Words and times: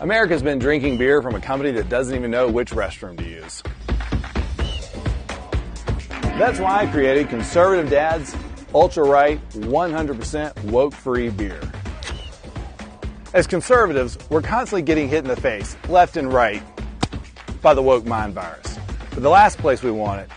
America's 0.00 0.44
been 0.44 0.60
drinking 0.60 0.96
beer 0.96 1.20
from 1.20 1.34
a 1.34 1.40
company 1.40 1.72
that 1.72 1.88
doesn't 1.88 2.14
even 2.14 2.30
know 2.30 2.48
which 2.48 2.70
restroom 2.70 3.18
to 3.18 3.24
use. 3.24 3.64
That's 6.38 6.60
why 6.60 6.82
I 6.82 6.86
created 6.86 7.28
Conservative 7.28 7.90
Dad's 7.90 8.36
Ultra 8.72 9.02
Right 9.02 9.40
100% 9.50 10.64
woke 10.66 10.94
free 10.94 11.30
beer. 11.30 11.60
As 13.34 13.48
conservatives, 13.48 14.16
we're 14.30 14.40
constantly 14.40 14.82
getting 14.82 15.08
hit 15.08 15.18
in 15.18 15.28
the 15.28 15.34
face, 15.34 15.76
left 15.88 16.16
and 16.16 16.32
right, 16.32 16.62
by 17.60 17.74
the 17.74 17.82
woke 17.82 18.06
mind 18.06 18.34
virus. 18.34 18.78
But 19.10 19.24
the 19.24 19.28
last 19.28 19.58
place 19.58 19.82
we 19.82 19.90
want 19.90 20.20
it 20.20 20.30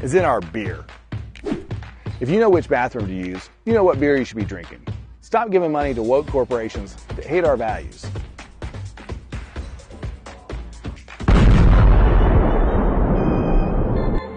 is 0.00 0.14
in 0.14 0.24
our 0.24 0.40
beer. 0.40 0.84
If 2.20 2.30
you 2.30 2.38
know 2.38 2.48
which 2.48 2.68
bathroom 2.68 3.08
to 3.08 3.12
use, 3.12 3.50
you 3.64 3.72
know 3.72 3.82
what 3.82 3.98
beer 3.98 4.16
you 4.16 4.24
should 4.24 4.36
be 4.36 4.44
drinking. 4.44 4.86
Stop 5.22 5.50
giving 5.50 5.72
money 5.72 5.92
to 5.92 6.04
woke 6.04 6.28
corporations 6.28 6.94
that 7.16 7.26
hate 7.26 7.44
our 7.44 7.56
values. 7.56 8.06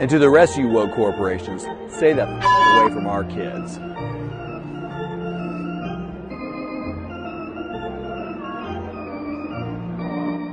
And 0.04 0.10
to 0.10 0.20
the 0.20 0.30
rest 0.30 0.58
of 0.58 0.60
you 0.60 0.68
woke 0.68 0.92
corporations, 0.92 1.62
stay 1.88 2.12
the 2.12 2.28
f- 2.28 2.44
away 2.44 2.94
from 2.94 3.08
our 3.08 3.24
kids. 3.24 3.78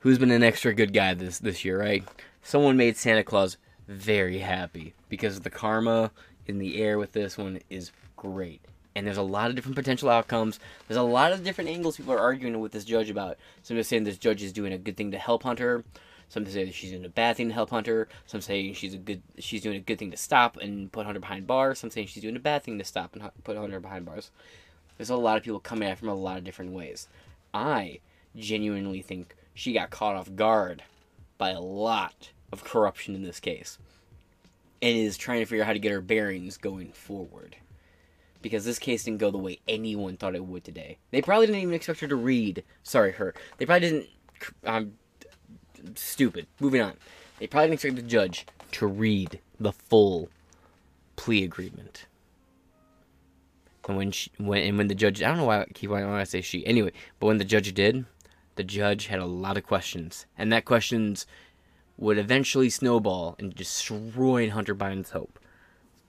Who's 0.00 0.18
been 0.18 0.30
an 0.30 0.44
extra 0.44 0.72
good 0.72 0.92
guy 0.92 1.14
this 1.14 1.38
this 1.38 1.64
year, 1.64 1.80
right? 1.80 2.04
Someone 2.42 2.76
made 2.76 2.96
Santa 2.96 3.24
Claus 3.24 3.56
very 3.88 4.38
happy 4.38 4.94
because 5.08 5.40
the 5.40 5.50
karma 5.50 6.12
in 6.46 6.58
the 6.58 6.80
air 6.80 6.98
with 6.98 7.12
this 7.12 7.36
one 7.36 7.60
is 7.70 7.92
great. 8.16 8.60
And 8.94 9.06
there's 9.06 9.16
a 9.16 9.22
lot 9.22 9.48
of 9.48 9.56
different 9.56 9.76
potential 9.76 10.10
outcomes. 10.10 10.60
There's 10.86 10.98
a 10.98 11.02
lot 11.02 11.32
of 11.32 11.42
different 11.42 11.70
angles 11.70 11.96
people 11.96 12.12
are 12.12 12.20
arguing 12.20 12.60
with 12.60 12.72
this 12.72 12.84
judge 12.84 13.10
about. 13.10 13.38
Some 13.62 13.76
are 13.76 13.82
saying 13.82 14.04
this 14.04 14.18
judge 14.18 14.42
is 14.42 14.52
doing 14.52 14.72
a 14.72 14.78
good 14.78 14.96
thing 14.96 15.10
to 15.12 15.18
help 15.18 15.42
Hunter. 15.44 15.82
Some 16.32 16.46
say 16.46 16.64
that 16.64 16.72
she's 16.72 16.92
doing 16.92 17.04
a 17.04 17.10
bad 17.10 17.36
thing 17.36 17.48
to 17.48 17.54
help 17.54 17.68
Hunter. 17.68 18.08
Some 18.24 18.40
say 18.40 18.72
she's 18.72 18.94
a 18.94 18.96
good 18.96 19.20
she's 19.38 19.60
doing 19.60 19.76
a 19.76 19.80
good 19.80 19.98
thing 19.98 20.10
to 20.12 20.16
stop 20.16 20.56
and 20.56 20.90
put 20.90 21.04
Hunter 21.04 21.20
behind 21.20 21.46
bars. 21.46 21.78
Some 21.78 21.90
say 21.90 22.06
she's 22.06 22.22
doing 22.22 22.36
a 22.36 22.40
bad 22.40 22.62
thing 22.62 22.78
to 22.78 22.84
stop 22.84 23.14
and 23.14 23.30
put 23.44 23.58
Hunter 23.58 23.80
behind 23.80 24.06
bars. 24.06 24.30
There's 24.96 25.10
a 25.10 25.16
lot 25.16 25.36
of 25.36 25.42
people 25.42 25.60
coming 25.60 25.86
at 25.86 25.92
it 25.92 25.98
from 25.98 26.08
a 26.08 26.14
lot 26.14 26.38
of 26.38 26.44
different 26.44 26.72
ways. 26.72 27.06
I 27.52 28.00
genuinely 28.34 29.02
think 29.02 29.36
she 29.52 29.74
got 29.74 29.90
caught 29.90 30.16
off 30.16 30.34
guard 30.34 30.82
by 31.36 31.50
a 31.50 31.60
lot 31.60 32.30
of 32.50 32.64
corruption 32.64 33.14
in 33.14 33.24
this 33.24 33.38
case 33.38 33.76
and 34.80 34.96
is 34.96 35.18
trying 35.18 35.40
to 35.40 35.44
figure 35.44 35.64
out 35.64 35.66
how 35.66 35.74
to 35.74 35.78
get 35.78 35.92
her 35.92 36.00
bearings 36.00 36.56
going 36.56 36.92
forward. 36.92 37.56
Because 38.40 38.64
this 38.64 38.78
case 38.78 39.04
didn't 39.04 39.20
go 39.20 39.30
the 39.30 39.36
way 39.36 39.60
anyone 39.68 40.16
thought 40.16 40.34
it 40.34 40.46
would 40.46 40.64
today. 40.64 40.96
They 41.10 41.20
probably 41.20 41.46
didn't 41.46 41.60
even 41.60 41.74
expect 41.74 42.00
her 42.00 42.08
to 42.08 42.16
read. 42.16 42.64
Sorry, 42.82 43.12
her. 43.12 43.34
They 43.58 43.66
probably 43.66 43.88
didn't. 43.90 44.06
I'm 44.64 44.96
stupid. 45.94 46.46
Moving 46.60 46.80
on. 46.80 46.94
They 47.38 47.46
probably 47.46 47.68
didn't 47.68 47.74
expect 47.74 47.96
the 47.96 48.02
judge 48.02 48.46
to 48.72 48.86
read 48.86 49.40
the 49.58 49.72
full 49.72 50.28
plea 51.16 51.44
agreement. 51.44 52.06
And 53.88 53.96
when 53.96 54.12
she, 54.12 54.30
when 54.38 54.62
and 54.62 54.78
when 54.78 54.88
the 54.88 54.94
judge, 54.94 55.22
I 55.22 55.28
don't 55.28 55.38
know 55.38 55.44
why 55.44 55.62
I 55.62 55.66
keep 55.74 55.90
why 55.90 56.02
I 56.04 56.24
say 56.24 56.40
she. 56.40 56.64
Anyway, 56.66 56.92
but 57.18 57.26
when 57.26 57.38
the 57.38 57.44
judge 57.44 57.72
did, 57.74 58.04
the 58.54 58.64
judge 58.64 59.06
had 59.06 59.18
a 59.18 59.26
lot 59.26 59.56
of 59.56 59.66
questions, 59.66 60.26
and 60.38 60.52
that 60.52 60.64
questions 60.64 61.26
would 61.96 62.18
eventually 62.18 62.70
snowball 62.70 63.34
and 63.38 63.54
destroy 63.54 64.50
Hunter 64.50 64.74
Biden's 64.74 65.10
hope. 65.10 65.38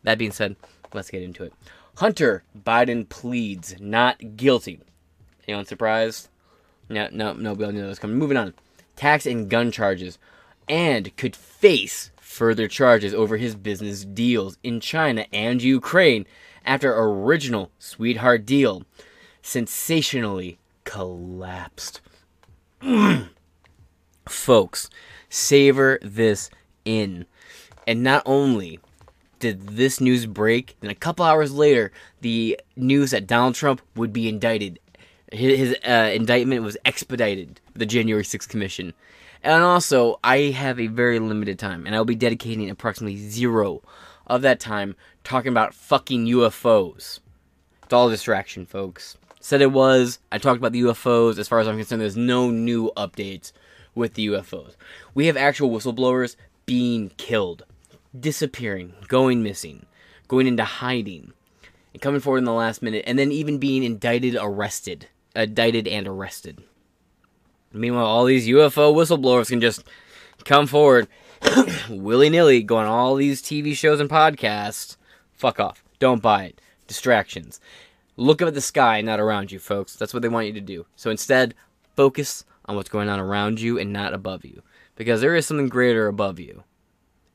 That 0.03 0.17
being 0.17 0.31
said, 0.31 0.55
let's 0.93 1.09
get 1.09 1.23
into 1.23 1.43
it. 1.43 1.53
Hunter 1.95 2.43
Biden 2.57 3.07
pleads 3.07 3.75
not 3.79 4.35
guilty. 4.35 4.79
Anyone 5.47 5.65
surprised? 5.65 6.29
No, 6.89 7.07
no, 7.11 7.33
no, 7.33 7.53
we 7.53 7.65
all 7.65 7.71
knew 7.71 7.81
that 7.81 7.87
was 7.87 7.99
coming. 7.99 8.17
Moving 8.17 8.37
on. 8.37 8.53
Tax 8.95 9.25
and 9.25 9.49
gun 9.49 9.71
charges. 9.71 10.17
And 10.67 11.15
could 11.17 11.35
face 11.35 12.11
further 12.17 12.67
charges 12.67 13.13
over 13.13 13.37
his 13.37 13.55
business 13.55 14.05
deals 14.05 14.57
in 14.63 14.79
China 14.79 15.25
and 15.31 15.61
Ukraine 15.61 16.25
after 16.65 16.95
original 16.97 17.71
sweetheart 17.77 18.45
deal 18.45 18.83
sensationally 19.41 20.57
collapsed. 20.83 22.01
Folks, 24.27 24.89
savor 25.29 25.99
this 26.01 26.49
in. 26.85 27.25
And 27.85 28.01
not 28.01 28.23
only 28.25 28.79
did 29.39 29.67
this 29.67 29.99
news 29.99 30.25
break, 30.25 30.75
then 30.79 30.89
a 30.89 30.95
couple 30.95 31.25
hours 31.25 31.53
later, 31.53 31.91
the 32.21 32.59
news 32.75 33.11
that 33.11 33.27
Donald 33.27 33.55
Trump 33.55 33.81
would 33.95 34.13
be 34.13 34.29
indicted. 34.29 34.79
His, 35.33 35.75
uh, 35.83 36.11
indictment 36.13 36.63
was 36.63 36.77
expedited, 36.85 37.59
the 37.73 37.87
January 37.87 38.23
6th 38.23 38.47
Commission. 38.47 38.93
And 39.41 39.63
also, 39.63 40.19
I 40.23 40.37
have 40.51 40.79
a 40.79 40.87
very 40.87 41.19
limited 41.19 41.57
time, 41.57 41.85
and 41.85 41.95
I'll 41.95 42.05
be 42.05 42.15
dedicating 42.15 42.69
approximately 42.69 43.17
zero 43.17 43.81
of 44.27 44.43
that 44.43 44.59
time 44.59 44.95
talking 45.23 45.51
about 45.51 45.73
fucking 45.73 46.27
UFOs. 46.27 47.19
It's 47.83 47.93
all 47.93 48.09
distraction, 48.09 48.65
folks. 48.65 49.17
Said 49.39 49.61
it 49.61 49.71
was. 49.71 50.19
I 50.31 50.37
talked 50.37 50.59
about 50.59 50.71
the 50.71 50.83
UFOs. 50.83 51.37
As 51.37 51.47
far 51.47 51.59
as 51.59 51.67
I'm 51.67 51.77
concerned, 51.77 52.01
there's 52.01 52.15
no 52.15 52.49
new 52.49 52.91
updates 52.95 53.51
with 53.95 54.13
the 54.13 54.27
UFOs. 54.27 54.75
We 55.13 55.25
have 55.25 55.35
actual 55.35 55.69
whistleblowers 55.69 56.35
being 56.65 57.09
killed, 57.17 57.63
disappearing, 58.17 58.93
going 59.07 59.43
missing, 59.43 59.85
going 60.27 60.47
into 60.47 60.63
hiding, 60.63 61.33
and 61.91 62.01
coming 62.01 62.21
forward 62.21 62.39
in 62.39 62.45
the 62.45 62.53
last 62.53 62.81
minute, 62.81 63.03
and 63.05 63.19
then 63.19 63.31
even 63.31 63.57
being 63.57 63.83
indicted, 63.83 64.37
arrested, 64.39 65.07
indicted 65.35 65.87
and 65.87 66.07
arrested. 66.07 66.63
Meanwhile, 67.71 68.05
all 68.05 68.25
these 68.25 68.47
UFO 68.47 68.93
whistleblowers 68.93 69.49
can 69.49 69.61
just 69.61 69.83
come 70.45 70.67
forward. 70.67 71.07
willy 71.89 72.29
nilly 72.29 72.61
go 72.63 72.77
on 72.77 72.85
all 72.85 73.15
these 73.15 73.41
TV 73.41 73.75
shows 73.75 73.99
and 73.99 74.09
podcasts. 74.09 74.97
Fuck 75.33 75.59
off. 75.59 75.83
Don't 75.99 76.21
buy 76.21 76.45
it. 76.45 76.61
Distractions. 76.87 77.59
Look 78.15 78.41
up 78.41 78.47
at 78.47 78.53
the 78.53 78.61
sky, 78.61 79.01
not 79.01 79.19
around 79.19 79.51
you, 79.51 79.59
folks. 79.59 79.95
That's 79.95 80.13
what 80.13 80.21
they 80.21 80.29
want 80.29 80.47
you 80.47 80.53
to 80.53 80.61
do. 80.61 80.85
So 80.95 81.09
instead, 81.09 81.55
focus 81.95 82.45
on 82.65 82.75
what's 82.75 82.89
going 82.89 83.09
on 83.09 83.19
around 83.19 83.59
you 83.59 83.79
and 83.79 83.91
not 83.91 84.13
above 84.13 84.45
you. 84.45 84.61
Because 84.95 85.21
there 85.21 85.35
is 85.35 85.47
something 85.47 85.69
greater 85.69 86.07
above 86.07 86.39
you. 86.39 86.63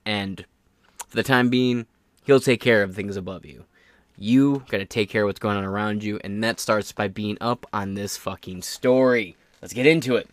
And 0.07 0.45
for 1.09 1.17
the 1.17 1.25
time 1.25 1.51
being, 1.51 1.87
he'll 2.25 2.41
take 2.41 2.61
care 2.61 2.83
of 2.83 2.95
things 2.95 3.17
above 3.17 3.45
you. 3.45 3.65
You 4.21 4.65
gotta 4.69 4.85
take 4.85 5.11
care 5.11 5.23
of 5.23 5.29
what's 5.29 5.39
going 5.39 5.57
on 5.57 5.65
around 5.65 6.03
you, 6.03 6.19
and 6.25 6.43
that 6.43 6.59
starts 6.59 6.91
by 6.91 7.07
being 7.07 7.39
up 7.41 7.67
on 7.73 7.95
this 7.95 8.17
fucking 8.17 8.63
story. 8.63 9.37
Let's 9.63 9.75
get 9.75 9.87
into 9.87 10.17
it. 10.17 10.29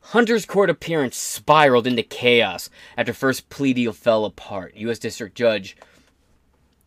Hunter's 0.00 0.46
court 0.46 0.70
appearance 0.70 1.16
spiraled 1.16 1.86
into 1.86 2.02
chaos 2.02 2.70
after 2.96 3.12
first 3.12 3.48
plea 3.48 3.72
deal 3.72 3.92
fell 3.92 4.24
apart. 4.24 4.76
U.S. 4.76 4.98
District 4.98 5.34
Judge 5.34 5.76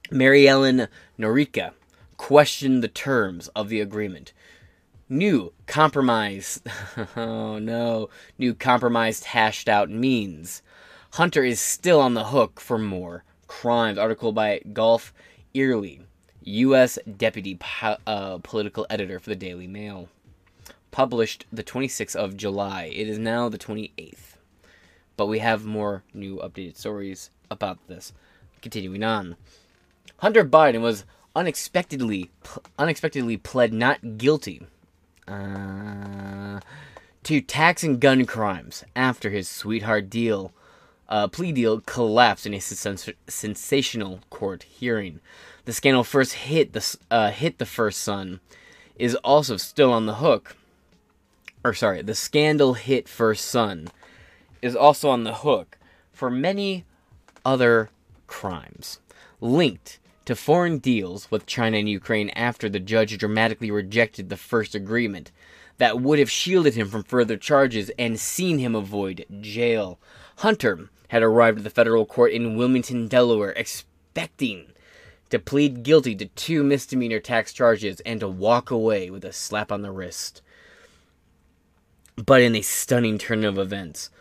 Mary 0.09 0.47
Ellen 0.47 0.87
Noreika 1.19 1.73
questioned 2.17 2.83
the 2.83 2.87
terms 2.87 3.49
of 3.49 3.69
the 3.69 3.81
agreement. 3.81 4.31
New 5.09 5.53
compromise. 5.67 6.61
oh 7.15 7.59
no. 7.59 8.09
New 8.37 8.53
compromise 8.53 9.23
hashed 9.23 9.67
out 9.67 9.89
means. 9.89 10.61
Hunter 11.13 11.43
is 11.43 11.59
still 11.59 11.99
on 11.99 12.13
the 12.13 12.25
hook 12.25 12.59
for 12.59 12.77
more 12.77 13.23
crimes. 13.47 13.97
Article 13.97 14.31
by 14.31 14.61
Geoff 14.71 15.13
Earle, 15.55 16.05
U.S. 16.43 16.99
Deputy 17.17 17.55
po- 17.55 17.97
uh, 18.05 18.37
Political 18.39 18.85
Editor 18.89 19.19
for 19.19 19.29
the 19.29 19.35
Daily 19.35 19.67
Mail. 19.67 20.09
Published 20.91 21.45
the 21.51 21.63
26th 21.63 22.15
of 22.15 22.37
July. 22.37 22.91
It 22.93 23.07
is 23.07 23.17
now 23.17 23.49
the 23.49 23.57
28th. 23.57 24.35
But 25.17 25.27
we 25.27 25.39
have 25.39 25.65
more 25.65 26.03
new 26.13 26.37
updated 26.37 26.77
stories 26.77 27.29
about 27.49 27.79
this. 27.87 28.13
Continuing 28.61 29.03
on. 29.03 29.35
Hunter 30.17 30.45
Biden 30.45 30.81
was 30.81 31.05
unexpectedly 31.35 32.29
unexpectedly 32.77 33.37
pled 33.37 33.73
not 33.73 34.17
guilty 34.17 34.61
uh, 35.27 36.59
to 37.23 37.41
tax 37.41 37.83
and 37.83 37.99
gun 37.99 38.25
crimes 38.25 38.83
after 38.95 39.31
his 39.31 39.49
sweetheart 39.49 40.09
deal 40.11 40.51
uh, 41.09 41.27
plea 41.27 41.51
deal 41.51 41.81
collapsed 41.81 42.45
in 42.45 42.53
a 42.53 42.59
sens- 42.61 43.09
sensational 43.27 44.19
court 44.29 44.63
hearing. 44.63 45.19
The 45.65 45.73
scandal 45.73 46.03
first 46.03 46.33
hit 46.33 46.73
the 46.73 46.97
uh, 47.09 47.31
hit 47.31 47.57
the 47.57 47.65
first 47.65 48.01
son 48.01 48.41
is 48.97 49.15
also 49.15 49.57
still 49.57 49.93
on 49.93 50.05
the 50.05 50.15
hook. 50.15 50.57
Or 51.63 51.73
sorry, 51.73 52.01
the 52.01 52.15
scandal 52.15 52.73
hit 52.73 53.07
first 53.07 53.45
son 53.45 53.87
is 54.61 54.75
also 54.75 55.09
on 55.09 55.23
the 55.23 55.35
hook 55.35 55.77
for 56.11 56.29
many 56.29 56.85
other 57.45 57.89
crimes 58.27 58.99
linked 59.39 59.99
to 60.25 60.35
foreign 60.35 60.79
deals 60.79 61.29
with 61.31 61.45
China 61.45 61.77
and 61.77 61.89
Ukraine 61.89 62.29
after 62.29 62.69
the 62.69 62.79
judge 62.79 63.17
dramatically 63.17 63.71
rejected 63.71 64.29
the 64.29 64.37
first 64.37 64.75
agreement 64.75 65.31
that 65.77 65.99
would 65.99 66.19
have 66.19 66.31
shielded 66.31 66.75
him 66.75 66.89
from 66.89 67.03
further 67.03 67.37
charges 67.37 67.89
and 67.97 68.19
seen 68.19 68.59
him 68.59 68.75
avoid 68.75 69.25
jail. 69.41 69.99
Hunter 70.37 70.89
had 71.09 71.23
arrived 71.23 71.59
at 71.59 71.63
the 71.63 71.69
federal 71.69 72.05
court 72.05 72.31
in 72.31 72.55
Wilmington, 72.55 73.07
Delaware, 73.07 73.51
expecting 73.51 74.72
to 75.33 75.39
plead 75.39 75.81
guilty 75.81 76.13
to 76.13 76.27
two 76.27 76.63
misdemeanor 76.63 77.19
tax 77.19 77.51
charges 77.51 77.99
and 78.01 78.19
to 78.19 78.27
walk 78.27 78.69
away 78.69 79.09
with 79.09 79.25
a 79.25 79.33
slap 79.33 79.71
on 79.71 79.81
the 79.81 79.89
wrist. 79.89 80.43
But 82.15 82.43
in 82.43 82.55
a 82.55 82.61
stunning 82.61 83.17
turn 83.17 83.43
of 83.43 83.57
events, 83.57 84.11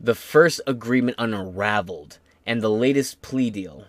the 0.00 0.14
first 0.14 0.62
agreement 0.66 1.18
unraveled, 1.18 2.18
and 2.46 2.62
the 2.62 2.70
latest 2.70 3.20
plea 3.20 3.50
deal 3.50 3.84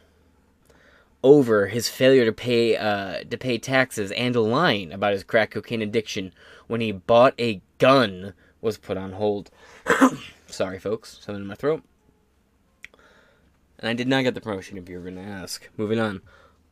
over 1.24 1.68
his 1.68 1.88
failure 1.88 2.25
to 2.25 2.33
pay 2.33 2.75
uh, 2.75 3.24
to 3.30 3.38
pay 3.38 3.57
taxes 3.57 4.12
and 4.12 4.36
lying 4.36 4.92
about 4.92 5.13
his 5.13 5.24
crack 5.24 5.51
cocaine 5.51 5.81
addiction 5.81 6.33
when 6.68 6.81
he 6.81 6.92
bought 6.92 7.33
a 7.39 7.62
gun 7.77 8.33
was 8.59 8.77
put 8.77 8.98
on 8.98 9.13
hold. 9.13 9.51
Sorry, 10.48 10.80
folks, 10.80 11.18
something 11.21 11.44
in 11.44 11.48
my 11.48 11.56
throat. 11.56 11.81
And 13.80 13.89
I 13.89 13.94
did 13.94 14.09
not 14.09 14.24
get 14.24 14.36
the 14.36 14.42
promotion, 14.42 14.77
if 14.77 14.89
you 14.89 14.98
were 14.98 15.09
going 15.09 15.15
to 15.15 15.21
ask. 15.21 15.69
Moving 15.77 15.98
on. 15.98 16.21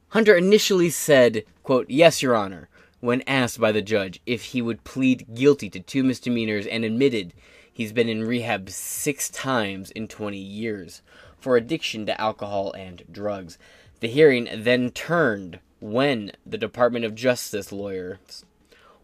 Hunter 0.10 0.36
initially 0.36 0.90
said, 0.90 1.44
quote, 1.64 1.90
Yes, 1.90 2.22
Your 2.22 2.36
Honor, 2.36 2.68
when 3.00 3.22
asked 3.28 3.60
by 3.60 3.72
the 3.72 3.82
judge 3.82 4.20
if 4.26 4.46
he 4.46 4.62
would 4.62 4.84
plead 4.84 5.36
guilty 5.36 5.70
to 5.70 5.80
two 5.80 6.04
misdemeanors 6.04 6.66
and 6.66 6.84
admitted 6.84 7.34
he's 7.72 7.94
been 7.94 8.10
in 8.10 8.24
rehab 8.24 8.70
six 8.70 9.30
times 9.30 9.92
in 9.92 10.08
20 10.08 10.38
years 10.38 11.02
for 11.40 11.56
addiction 11.56 12.06
to 12.06 12.20
alcohol 12.20 12.74
and 12.74 13.04
drugs. 13.12 13.58
The 14.00 14.08
hearing 14.08 14.50
then 14.52 14.90
turned 14.92 15.60
when 15.80 16.32
the 16.46 16.58
Department 16.58 17.06
of 17.06 17.16
Justice 17.16 17.72
lawyers 17.72 18.46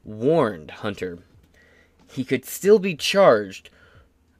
warned 0.04 0.72
Hunter 0.72 1.20
he 2.12 2.24
could 2.24 2.46
still 2.46 2.80
be 2.80 2.96
charged 2.96 3.70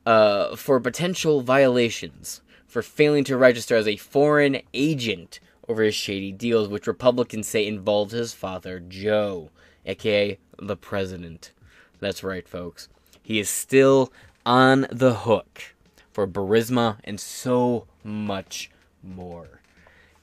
uh, 0.06 0.56
for 0.56 0.80
potential 0.80 1.42
violations 1.42 2.42
for 2.68 2.82
failing 2.82 3.24
to 3.24 3.38
register 3.38 3.76
as 3.76 3.88
a 3.88 3.98
foreign 3.98 4.62
agent 4.74 5.40
over 5.68 5.84
his 5.84 5.96
shady 5.96 6.32
deals, 6.32 6.68
which 6.68 6.88
Republicans 6.88 7.48
say 7.48 7.66
involved 7.66 8.12
his 8.12 8.34
father, 8.34 8.80
Joe, 8.80 9.50
aka 9.86 10.38
the 10.60 10.78
president. 10.78 11.52
That's 12.00 12.24
right, 12.24 12.48
folks. 12.48 12.90
He 13.22 13.40
is 13.40 13.50
still 13.50 14.12
on 14.46 14.88
the 14.92 15.14
hook 15.14 15.76
for 16.12 16.28
Burisma 16.28 16.98
and 17.04 17.20
so 17.20 17.88
much 18.04 18.70
more. 19.04 19.62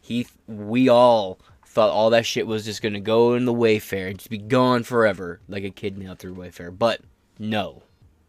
He, 0.00 0.26
we 0.46 0.88
all 0.88 1.38
thought 1.66 1.90
all 1.90 2.10
that 2.10 2.26
shit 2.26 2.46
was 2.46 2.64
just 2.64 2.82
gonna 2.82 3.00
go 3.00 3.34
in 3.34 3.44
the 3.44 3.54
Wayfair 3.54 4.08
and 4.08 4.18
just 4.18 4.30
be 4.30 4.38
gone 4.38 4.82
forever, 4.82 5.40
like 5.48 5.64
a 5.64 5.70
kid 5.70 5.96
nailed 5.96 6.18
through 6.18 6.34
Wayfair. 6.34 6.76
But 6.76 7.00
no, 7.38 7.82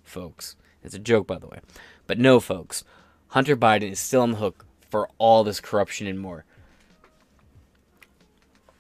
folks. 0.03 0.55
It's 0.83 0.95
a 0.95 0.99
joke, 0.99 1.27
by 1.27 1.37
the 1.37 1.47
way. 1.47 1.59
But 2.07 2.19
no, 2.19 2.39
folks. 2.39 2.83
Hunter 3.29 3.55
Biden 3.55 3.91
is 3.91 3.99
still 3.99 4.21
on 4.21 4.31
the 4.31 4.37
hook 4.37 4.65
for 4.89 5.09
all 5.17 5.43
this 5.43 5.59
corruption 5.59 6.07
and 6.07 6.19
more. 6.19 6.45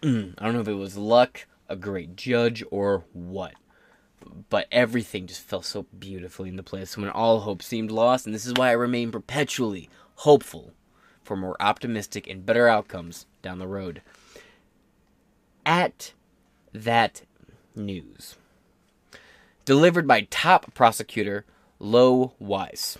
Mm, 0.03 0.33
I 0.37 0.45
don't 0.45 0.55
know 0.55 0.61
if 0.61 0.67
it 0.67 0.73
was 0.73 0.97
luck, 0.97 1.47
a 1.69 1.77
great 1.77 2.17
judge, 2.17 2.61
or 2.69 3.05
what. 3.13 3.53
But 4.49 4.67
everything 4.71 5.27
just 5.27 5.41
fell 5.41 5.61
so 5.61 5.85
beautifully 5.97 6.49
into 6.49 6.63
place 6.63 6.97
when 6.97 7.09
all 7.09 7.41
hope 7.41 7.63
seemed 7.63 7.89
lost, 7.89 8.25
and 8.25 8.35
this 8.35 8.45
is 8.45 8.53
why 8.53 8.69
I 8.69 8.73
remain 8.73 9.11
perpetually 9.11 9.89
hopeful 10.15 10.73
for 11.23 11.37
more 11.37 11.55
optimistic 11.61 12.27
and 12.27 12.45
better 12.45 12.67
outcomes 12.67 13.25
down 13.41 13.59
the 13.59 13.67
road. 13.67 14.01
At 15.65 16.11
that 16.73 17.21
news, 17.73 18.35
delivered 19.63 20.05
by 20.05 20.27
top 20.29 20.73
prosecutor 20.73 21.45
Lo 21.79 22.33
Weiss, 22.39 22.97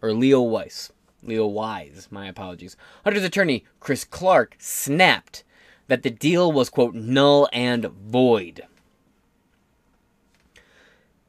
or 0.00 0.12
Leo 0.12 0.42
Weiss. 0.42 0.92
Leo 1.22 1.46
Wise, 1.46 2.06
my 2.10 2.28
apologies. 2.28 2.76
Hunter's 3.02 3.24
attorney, 3.24 3.64
Chris 3.80 4.04
Clark, 4.04 4.54
snapped 4.60 5.42
that 5.88 6.02
the 6.02 6.10
deal 6.10 6.50
was, 6.50 6.70
quote, 6.70 6.94
null 6.94 7.48
and 7.52 7.84
void. 7.84 8.62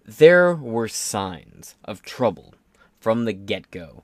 There 0.06 0.56
were 0.56 0.88
signs 0.88 1.76
of 1.84 2.02
trouble 2.02 2.54
from 3.00 3.26
the 3.26 3.34
get 3.34 3.70
go 3.72 4.04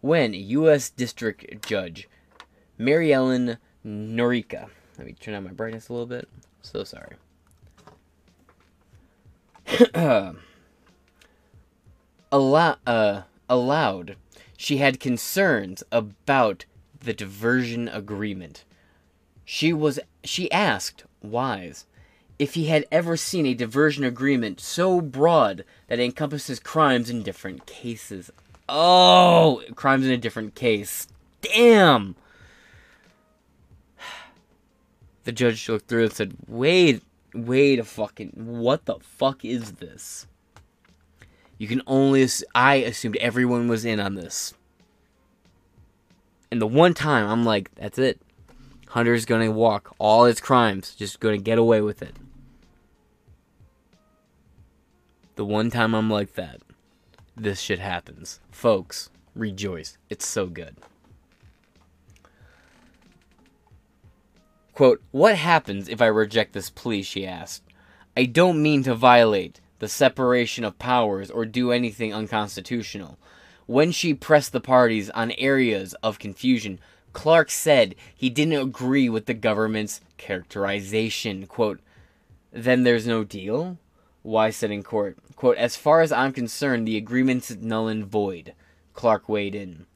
when 0.00 0.32
U.S. 0.32 0.90
District 0.90 1.66
Judge 1.66 2.08
Mary 2.78 3.12
Ellen 3.12 3.58
Noreika, 3.84 4.68
let 4.96 5.06
me 5.06 5.12
turn 5.12 5.34
on 5.34 5.44
my 5.44 5.50
brightness 5.50 5.88
a 5.88 5.92
little 5.92 6.06
bit. 6.06 6.28
So 6.62 6.84
sorry. 6.84 7.16
Allow, 12.32 12.76
uh, 12.86 13.22
allowed, 13.48 14.16
she 14.56 14.76
had 14.76 15.00
concerns 15.00 15.82
about 15.90 16.64
the 17.00 17.12
diversion 17.12 17.88
agreement. 17.88 18.64
She 19.52 19.72
was 19.72 19.98
she 20.22 20.48
asked 20.52 21.02
Wise 21.22 21.84
if 22.38 22.54
he 22.54 22.66
had 22.66 22.86
ever 22.92 23.16
seen 23.16 23.46
a 23.46 23.52
diversion 23.52 24.04
agreement 24.04 24.60
so 24.60 25.00
broad 25.00 25.64
that 25.88 25.98
it 25.98 26.04
encompasses 26.04 26.60
crimes 26.60 27.10
in 27.10 27.24
different 27.24 27.66
cases. 27.66 28.30
Oh, 28.68 29.60
crimes 29.74 30.06
in 30.06 30.12
a 30.12 30.16
different 30.16 30.54
case. 30.54 31.08
Damn. 31.42 32.14
The 35.24 35.32
judge 35.32 35.68
looked 35.68 35.88
through 35.88 36.04
and 36.04 36.12
said, 36.12 36.36
"Wait, 36.46 37.02
wait 37.34 37.80
a 37.80 37.84
fucking 37.84 38.30
what 38.36 38.84
the 38.84 39.00
fuck 39.00 39.44
is 39.44 39.72
this?" 39.72 40.28
You 41.58 41.66
can 41.66 41.82
only 41.88 42.24
I 42.54 42.76
assumed 42.76 43.16
everyone 43.16 43.66
was 43.66 43.84
in 43.84 43.98
on 43.98 44.14
this. 44.14 44.54
And 46.52 46.62
the 46.62 46.68
one 46.68 46.94
time 46.94 47.28
I'm 47.28 47.44
like, 47.44 47.74
that's 47.74 47.98
it. 47.98 48.20
Hunter's 48.90 49.24
gonna 49.24 49.50
walk 49.50 49.94
all 49.98 50.24
his 50.24 50.40
crimes, 50.40 50.94
just 50.94 51.20
gonna 51.20 51.38
get 51.38 51.58
away 51.58 51.80
with 51.80 52.02
it. 52.02 52.16
The 55.36 55.44
one 55.44 55.70
time 55.70 55.94
I'm 55.94 56.10
like 56.10 56.34
that, 56.34 56.60
this 57.36 57.60
shit 57.60 57.78
happens. 57.78 58.40
Folks, 58.50 59.10
Rejoice. 59.34 59.96
It's 60.08 60.26
so 60.26 60.46
good. 60.46 60.76
Quote, 64.74 65.02
What 65.12 65.36
happens 65.36 65.88
if 65.88 66.02
I 66.02 66.06
reject 66.06 66.52
this 66.52 66.70
plea? 66.70 67.02
She 67.02 67.26
asked. 67.26 67.62
I 68.16 68.24
don't 68.24 68.62
mean 68.62 68.82
to 68.84 68.94
violate 68.94 69.60
the 69.78 69.88
separation 69.88 70.64
of 70.64 70.78
powers 70.78 71.30
or 71.30 71.46
do 71.46 71.70
anything 71.70 72.12
unconstitutional. 72.12 73.18
When 73.66 73.92
she 73.92 74.14
pressed 74.14 74.52
the 74.52 74.60
parties 74.60 75.10
on 75.10 75.30
areas 75.32 75.94
of 76.02 76.18
confusion, 76.18 76.80
Clark 77.12 77.50
said 77.50 77.94
he 78.14 78.30
didn't 78.30 78.60
agree 78.60 79.08
with 79.08 79.26
the 79.26 79.34
government's 79.34 80.00
characterization. 80.16 81.46
Quote, 81.46 81.80
Then 82.52 82.84
there's 82.84 83.06
no 83.06 83.24
deal? 83.24 83.78
Wise 84.22 84.56
said 84.56 84.70
in 84.70 84.82
court, 84.82 85.16
quote, 85.34 85.56
As 85.56 85.76
far 85.76 86.02
as 86.02 86.12
I'm 86.12 86.32
concerned, 86.32 86.86
the 86.86 86.96
agreement's 86.96 87.50
null 87.50 87.88
and 87.88 88.04
void. 88.04 88.54
Clark 88.92 89.28
weighed 89.28 89.54
in. 89.54 89.86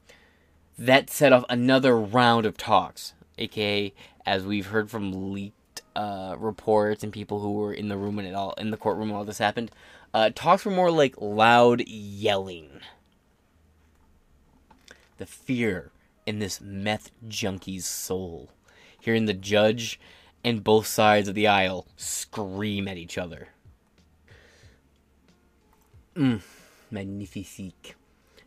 That 0.77 1.09
set 1.09 1.31
off 1.31 1.45
another 1.47 1.97
round 1.97 2.45
of 2.45 2.57
talks, 2.57 3.13
aka, 3.37 3.93
as 4.25 4.43
we've 4.43 4.67
heard 4.67 4.89
from 4.89 5.31
leaked 5.33 5.81
uh, 5.95 6.35
reports 6.37 7.03
and 7.03 7.13
people 7.13 7.39
who 7.39 7.53
were 7.53 7.73
in 7.73 7.87
the 7.87 7.97
room 7.97 8.19
it 8.19 8.33
all 8.33 8.53
in 8.53 8.71
the 8.71 8.77
courtroom 8.77 9.11
all 9.11 9.23
this 9.23 9.37
happened. 9.37 9.71
Uh, 10.13 10.31
talks 10.33 10.65
were 10.65 10.71
more 10.71 10.91
like 10.91 11.15
loud 11.19 11.87
yelling. 11.87 12.81
The 15.17 15.25
fear 15.25 15.91
in 16.25 16.39
this 16.39 16.59
meth 16.61 17.11
junkie's 17.27 17.85
soul, 17.85 18.49
hearing 18.99 19.25
the 19.25 19.33
judge 19.33 19.99
and 20.43 20.63
both 20.63 20.85
sides 20.85 21.27
of 21.27 21.35
the 21.35 21.47
aisle 21.47 21.87
scream 21.97 22.87
at 22.87 22.97
each 22.97 23.17
other. 23.17 23.49
Mm, 26.15 26.41
magnifique. 26.91 27.95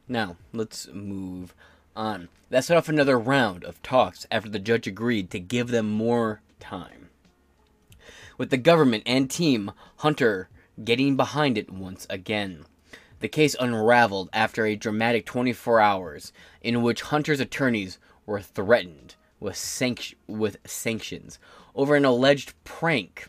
Now, 0.07 0.37
let's 0.53 0.89
move 0.89 1.55
on. 1.95 2.29
That 2.51 2.65
set 2.65 2.77
off 2.77 2.89
another 2.89 3.19
round 3.19 3.65
of 3.65 3.83
talks 3.83 4.27
after 4.31 4.49
the 4.49 4.59
judge 4.59 4.87
agreed 4.87 5.31
to 5.31 5.41
give 5.41 5.69
them 5.69 5.91
more 5.91 6.41
time. 6.61 7.11
With 8.39 8.51
the 8.51 8.57
government 8.57 9.03
and 9.05 9.31
team, 9.31 9.73
Hunter 9.97 10.49
getting 10.83 11.17
behind 11.17 11.59
it 11.59 11.71
once 11.71 12.07
again. 12.09 12.65
The 13.21 13.29
case 13.29 13.57
unraveled 13.59 14.31
after 14.33 14.65
a 14.65 14.77
dramatic 14.77 15.27
24 15.27 15.81
hours 15.81 16.33
in 16.63 16.83
which 16.83 17.03
Hunter's 17.03 17.41
attorneys 17.41 17.99
were 18.27 18.41
threatened 18.41 19.17
with, 19.41 19.57
sanct- 19.57 20.15
with 20.27 20.57
sanctions 20.65 21.39
over 21.75 21.97
an 21.97 22.05
alleged 22.05 22.55
prank 22.65 23.29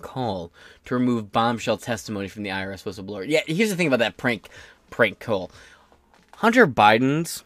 call 0.00 0.52
to 0.84 0.94
remove 0.94 1.32
bombshell 1.32 1.78
testimony 1.78 2.28
from 2.28 2.42
the 2.42 2.50
IRS 2.50 2.84
whistleblower. 2.84 3.26
Yeah, 3.26 3.40
here's 3.46 3.70
the 3.70 3.76
thing 3.76 3.86
about 3.86 4.00
that 4.00 4.16
prank 4.16 4.48
prank 4.90 5.18
call. 5.18 5.50
Hunter 6.36 6.66
Biden's 6.66 7.42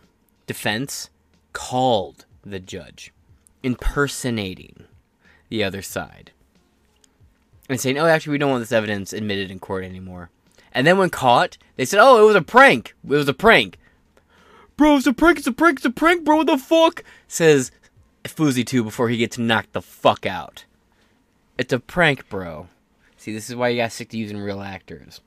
defense 0.46 1.10
called 1.52 2.26
the 2.44 2.58
judge, 2.58 3.12
impersonating 3.62 4.84
the 5.48 5.62
other 5.62 5.82
side, 5.82 6.32
and 7.68 7.80
saying, 7.80 7.98
"Oh, 7.98 8.06
actually, 8.06 8.32
we 8.32 8.38
don't 8.38 8.50
want 8.50 8.62
this 8.62 8.72
evidence 8.72 9.12
admitted 9.12 9.50
in 9.50 9.60
court 9.60 9.84
anymore." 9.84 10.30
And 10.72 10.86
then 10.86 10.98
when 10.98 11.10
caught, 11.10 11.58
they 11.76 11.84
said, 11.84 12.00
"Oh, 12.00 12.22
it 12.22 12.26
was 12.26 12.36
a 12.36 12.42
prank. 12.42 12.94
It 13.04 13.10
was 13.10 13.28
a 13.28 13.34
prank." 13.34 13.78
Bro, 14.76 14.98
it's 14.98 15.06
a 15.06 15.12
prank. 15.12 15.38
It's 15.38 15.46
a 15.46 15.52
prank. 15.52 15.78
It's 15.78 15.86
a 15.86 15.90
prank, 15.90 16.24
bro. 16.24 16.36
What 16.36 16.46
the 16.46 16.58
fuck? 16.58 17.02
Says 17.26 17.72
Fousey 18.24 18.64
2 18.64 18.84
before 18.84 19.08
he 19.08 19.16
gets 19.16 19.38
knocked 19.38 19.72
the 19.72 19.82
fuck 19.82 20.26
out. 20.26 20.64
It's 21.56 21.72
a 21.72 21.80
prank, 21.80 22.28
bro. 22.28 22.68
See, 23.16 23.32
this 23.32 23.50
is 23.50 23.56
why 23.56 23.68
you 23.68 23.78
gotta 23.78 23.90
stick 23.90 24.10
to 24.10 24.18
using 24.18 24.38
real 24.38 24.60
actors. 24.60 25.20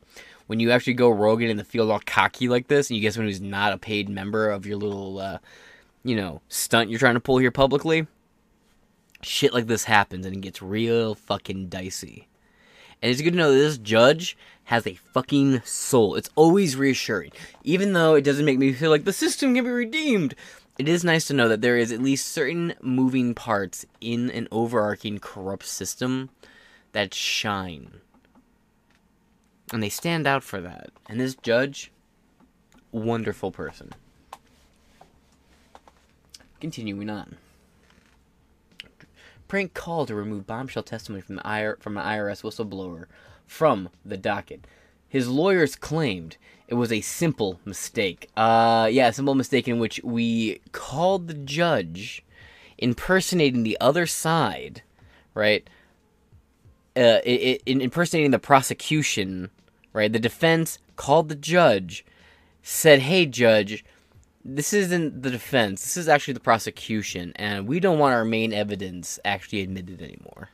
When 0.48 0.60
you 0.60 0.71
actually 0.71 0.93
go 0.93 1.10
rogue 1.10 1.41
in 1.41 1.57
the 1.57 1.63
field 1.63 1.91
all 1.91 2.01
cocky 2.05 2.48
like 2.48 2.67
this, 2.67 2.89
and 2.89 2.95
you 2.95 3.01
get 3.01 3.13
someone 3.13 3.29
who's 3.29 3.41
not 3.41 3.74
a 3.74 3.77
paid 3.77 4.10
member 4.10 4.50
of 4.50 4.65
your 4.65 4.77
little, 4.77 5.19
uh, 5.19 5.38
you 6.03 6.15
know, 6.15 6.41
stunt 6.48 6.89
you're 6.89 7.00
trying 7.00 7.15
to 7.15 7.19
pull 7.19 7.38
here 7.38 7.51
publicly, 7.51 8.07
shit 9.21 9.53
like 9.53 9.67
this 9.67 9.86
happens 9.86 10.25
and 10.25 10.36
it 10.36 10.41
gets 10.41 10.62
real 10.62 11.15
fucking 11.15 11.67
dicey. 11.67 12.27
And 13.01 13.12
it's 13.12 13.22
good 13.22 13.31
to 13.31 13.38
know 13.38 13.51
that 13.51 13.58
this 13.58 13.77
judge 13.77 14.38
has 14.65 14.86
a 14.86 14.96
fucking 14.96 15.62
soul. 15.63 16.15
It's 16.15 16.29
always 16.36 16.75
reassuring. 16.75 17.31
Even 17.63 17.93
though 17.93 18.15
it 18.15 18.24
doesn't 18.24 18.46
make 18.46 18.60
me 18.60 18.74
feel 18.74 18.91
like 18.91 19.05
the 19.05 19.13
system 19.13 19.55
can 19.55 19.63
be 19.63 19.72
redeemed, 19.72 20.36
it 20.77 20.88
is 20.88 21.03
nice 21.03 21.25
to 21.27 21.34
know 21.34 21.48
that 21.50 21.62
there 21.62 21.77
is 21.77 21.91
at 21.91 22.01
least 22.01 22.27
certain 22.27 22.75
moving 22.81 23.34
parts 23.34 23.86
in 24.00 24.29
an 24.31 24.48
overarching 24.51 25.20
corrupt 25.20 25.65
system 25.65 26.29
that 26.91 27.13
shine. 27.13 28.01
And 29.74 29.81
they 29.81 29.89
stand 29.89 30.27
out 30.27 30.43
for 30.43 30.62
that. 30.62 30.89
And 31.10 31.20
this 31.20 31.36
judge, 31.36 31.91
wonderful 32.91 33.51
person. 33.51 33.91
Continuing 36.60 37.10
on. 37.10 37.38
Prank 39.51 39.74
call 39.74 40.05
to 40.05 40.15
remove 40.15 40.48
bombshell 40.48 40.84
testimony 40.84 41.22
from 41.22 41.36
the 41.36 41.41
IR, 41.46 41.75
from 41.81 41.98
an 41.98 42.05
IRS 42.05 42.41
whistleblower 42.41 43.08
from 43.46 43.89
the 44.05 44.15
docket. 44.15 44.65
His 45.10 45.27
lawyers 45.27 45.75
claimed 45.75 46.38
it 46.70 46.75
was 46.75 46.89
a 46.89 47.01
simple 47.01 47.60
mistake. 47.65 48.29
Uh, 48.38 48.88
yeah, 48.89 49.10
a 49.10 49.12
simple 49.12 49.36
mistake 49.36 49.67
in 49.67 49.77
which 49.77 50.00
we 50.05 50.62
called 50.72 51.27
the 51.27 51.34
judge 51.34 52.24
impersonating 52.77 53.63
the 53.63 53.77
other 53.81 54.05
side, 54.05 54.84
right? 55.34 55.70
Uh, 56.96 57.20
it, 57.25 57.62
impersonating 57.65 58.31
the 58.31 58.39
prosecution, 58.39 59.50
right? 59.91 60.13
The 60.13 60.17
defense 60.17 60.79
called 60.96 61.27
the 61.27 61.36
judge, 61.36 62.05
said, 62.63 63.00
"Hey, 63.00 63.25
judge, 63.25 63.84
this 64.43 64.74
isn't 64.74 65.21
the 65.21 65.31
defense. 65.31 65.81
This 65.83 65.98
is 65.98 66.07
actually 66.07 66.33
the 66.36 66.39
prosecution, 66.39 67.33
and 67.36 67.67
we 67.67 67.79
don't 67.79 68.00
want 68.00 68.13
our 68.15 68.25
main 68.25 68.53
evidence 68.53 69.19
actually 69.24 69.62
admitted 69.62 70.01
anymore." 70.01 70.50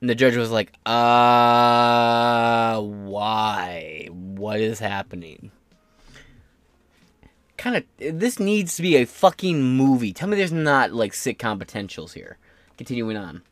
And 0.00 0.08
the 0.08 0.14
judge 0.14 0.36
was 0.36 0.50
like, 0.52 0.74
uh, 0.86 2.80
why? 2.80 4.08
What 4.10 4.60
is 4.60 4.78
happening? 4.78 5.50
Kind 7.56 7.76
of, 7.76 7.84
this 7.98 8.38
needs 8.38 8.76
to 8.76 8.82
be 8.82 8.94
a 8.94 9.04
fucking 9.04 9.60
movie. 9.60 10.12
Tell 10.12 10.28
me 10.28 10.36
there's 10.36 10.52
not, 10.52 10.92
like, 10.92 11.12
sitcom 11.12 11.58
potentials 11.58 12.12
here. 12.12 12.38
Continuing 12.76 13.16
on. 13.16 13.42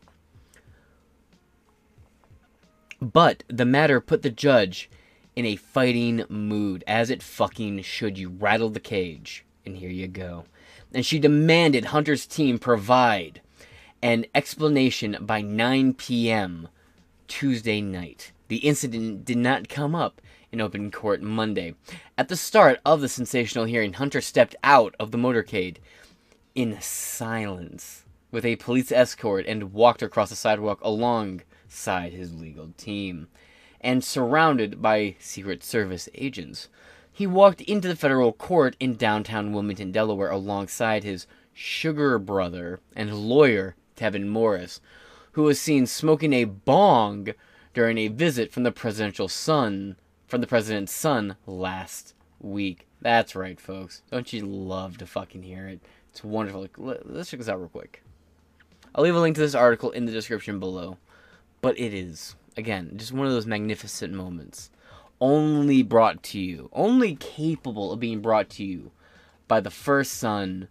But 3.01 3.43
the 3.49 3.65
matter 3.65 4.01
put 4.01 4.23
the 4.23 4.31
judge 4.31 4.89
in 5.37 5.45
a 5.45 5.57
fighting 5.57 6.25
mood, 6.29 6.83
as 6.87 7.11
it 7.11 7.23
fucking 7.23 7.83
should. 7.83 8.19
You 8.19 8.31
rattle 8.31 8.71
the 8.71 8.81
cage, 8.81 9.45
and 9.65 9.77
here 9.77 9.91
you 9.91 10.09
go. 10.09 10.47
And 10.93 11.05
she 11.05 11.19
demanded 11.19 11.87
Hunter's 11.87 12.27
team 12.27 12.59
provide 12.59 13.43
an 14.03 14.27
explanation 14.35 15.19
by 15.21 15.43
9 15.43 15.95
p.m. 15.95 16.69
Tuesday 17.29 17.81
night. 17.81 18.33
The 18.49 18.59
incident 18.59 19.25
did 19.25 19.39
not 19.39 19.69
come 19.69 19.95
up 19.95 20.23
in 20.51 20.61
open 20.61 20.91
court 20.91 21.21
Monday. 21.21 21.75
At 22.17 22.29
the 22.29 22.37
start 22.37 22.81
of 22.85 23.01
the 23.01 23.09
sensational 23.09 23.65
hearing, 23.65 23.95
Hunter 23.95 24.21
stepped 24.21 24.57
out 24.65 24.95
of 24.99 25.11
the 25.11 25.19
motorcade 25.19 25.77
in 26.55 26.81
silence 26.81 28.05
with 28.31 28.45
a 28.45 28.57
police 28.57 28.91
escort 28.91 29.45
and 29.47 29.73
walked 29.73 30.03
across 30.03 30.31
the 30.31 30.37
sidewalk 30.37 30.81
alongside 30.83 32.13
his 32.13 32.35
legal 32.35 32.71
team 32.77 33.29
and 33.81 34.03
surrounded 34.03 34.81
by 34.81 35.17
Secret 35.19 35.63
Service 35.63 36.09
agents. 36.15 36.69
He 37.13 37.27
walked 37.27 37.61
into 37.63 37.89
the 37.89 37.97
federal 37.97 38.33
court 38.33 38.77
in 38.79 38.97
downtown 38.97 39.53
Wilmington, 39.53 39.93
Delaware, 39.93 40.31
alongside 40.31 41.03
his 41.03 41.27
sugar 41.53 42.19
brother 42.19 42.81
and 42.95 43.15
lawyer, 43.15 43.75
Kevin 43.97 44.29
Morris, 44.29 44.81
who 45.33 45.43
was 45.43 45.61
seen 45.61 45.87
smoking 45.87 46.33
a 46.33 46.45
bong 46.45 47.29
during 47.73 47.99
a 47.99 48.09
visit 48.09 48.53
from 48.53 48.63
the 48.63 48.73
presidential 48.73 49.29
son 49.29 49.97
from 50.27 50.41
the 50.41 50.47
president's 50.47 50.93
son 50.93 51.37
last 51.47 52.15
week. 52.41 52.87
That's 53.01 53.37
right, 53.37 53.61
folks. 53.61 54.03
Don't 54.11 54.33
you 54.33 54.45
love 54.45 54.99
to 54.99 55.07
fucking 55.07 55.43
hear 55.43 55.69
it? 55.69 55.81
It's 56.11 56.25
wonderful. 56.25 56.67
Let's 56.77 57.31
check 57.31 57.39
this 57.39 57.49
out 57.49 57.59
real 57.59 57.69
quick. 57.69 58.03
I'll 58.95 59.05
leave 59.05 59.15
a 59.15 59.21
link 59.21 59.37
to 59.37 59.41
this 59.41 59.55
article 59.55 59.91
in 59.91 60.07
the 60.07 60.13
description 60.13 60.59
below. 60.59 60.97
But 61.61 61.79
it 61.79 61.95
is, 61.95 62.35
again, 62.57 62.93
just 62.97 63.13
one 63.13 63.27
of 63.27 63.33
those 63.33 63.47
magnificent 63.47 64.13
moments. 64.13 64.71
Only 65.21 65.83
brought 65.83 66.23
to 66.25 66.39
you, 66.39 66.69
only 66.73 67.17
capable 67.17 67.93
of 67.93 68.01
being 68.01 68.21
brought 68.21 68.51
to 68.51 68.65
you 68.65 68.93
by 69.49 69.61
the 69.61 69.71
first 69.71 70.15
son 70.15 70.69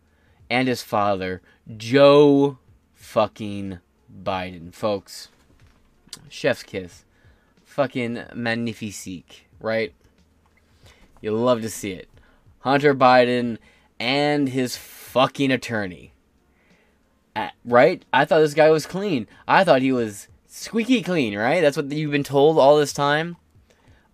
and 0.50 0.68
his 0.68 0.84
father, 0.84 1.42
Joe 1.75 2.60
fucking 2.94 3.80
Biden, 4.24 4.74
folks. 4.74 5.30
Chef's 6.30 6.63
kiss. 6.63 7.06
Fucking 7.63 8.24
magnifique, 8.34 9.48
right? 9.60 9.94
You'll 11.22 11.39
love 11.39 11.62
to 11.62 11.70
see 11.70 11.92
it. 11.92 12.08
Hunter 12.60 12.94
Biden 12.94 13.58
and 14.00 14.50
his 14.50 14.77
fucking 14.77 15.51
attorney. 15.51 16.13
Uh, 17.36 17.50
right? 17.65 18.04
I 18.13 18.25
thought 18.25 18.39
this 18.39 18.54
guy 18.54 18.70
was 18.70 18.86
clean. 18.86 19.27
I 19.48 19.63
thought 19.63 19.82
he 19.82 19.92
was 19.92 20.27
squeaky 20.56 21.02
clean, 21.02 21.38
right? 21.38 21.62
That's 21.62 21.76
what 21.76 21.92
you've 21.92 22.12
been 22.12 22.24
told 22.24 22.58
all 22.58 22.78
this 22.78 22.94
time. 22.94 23.36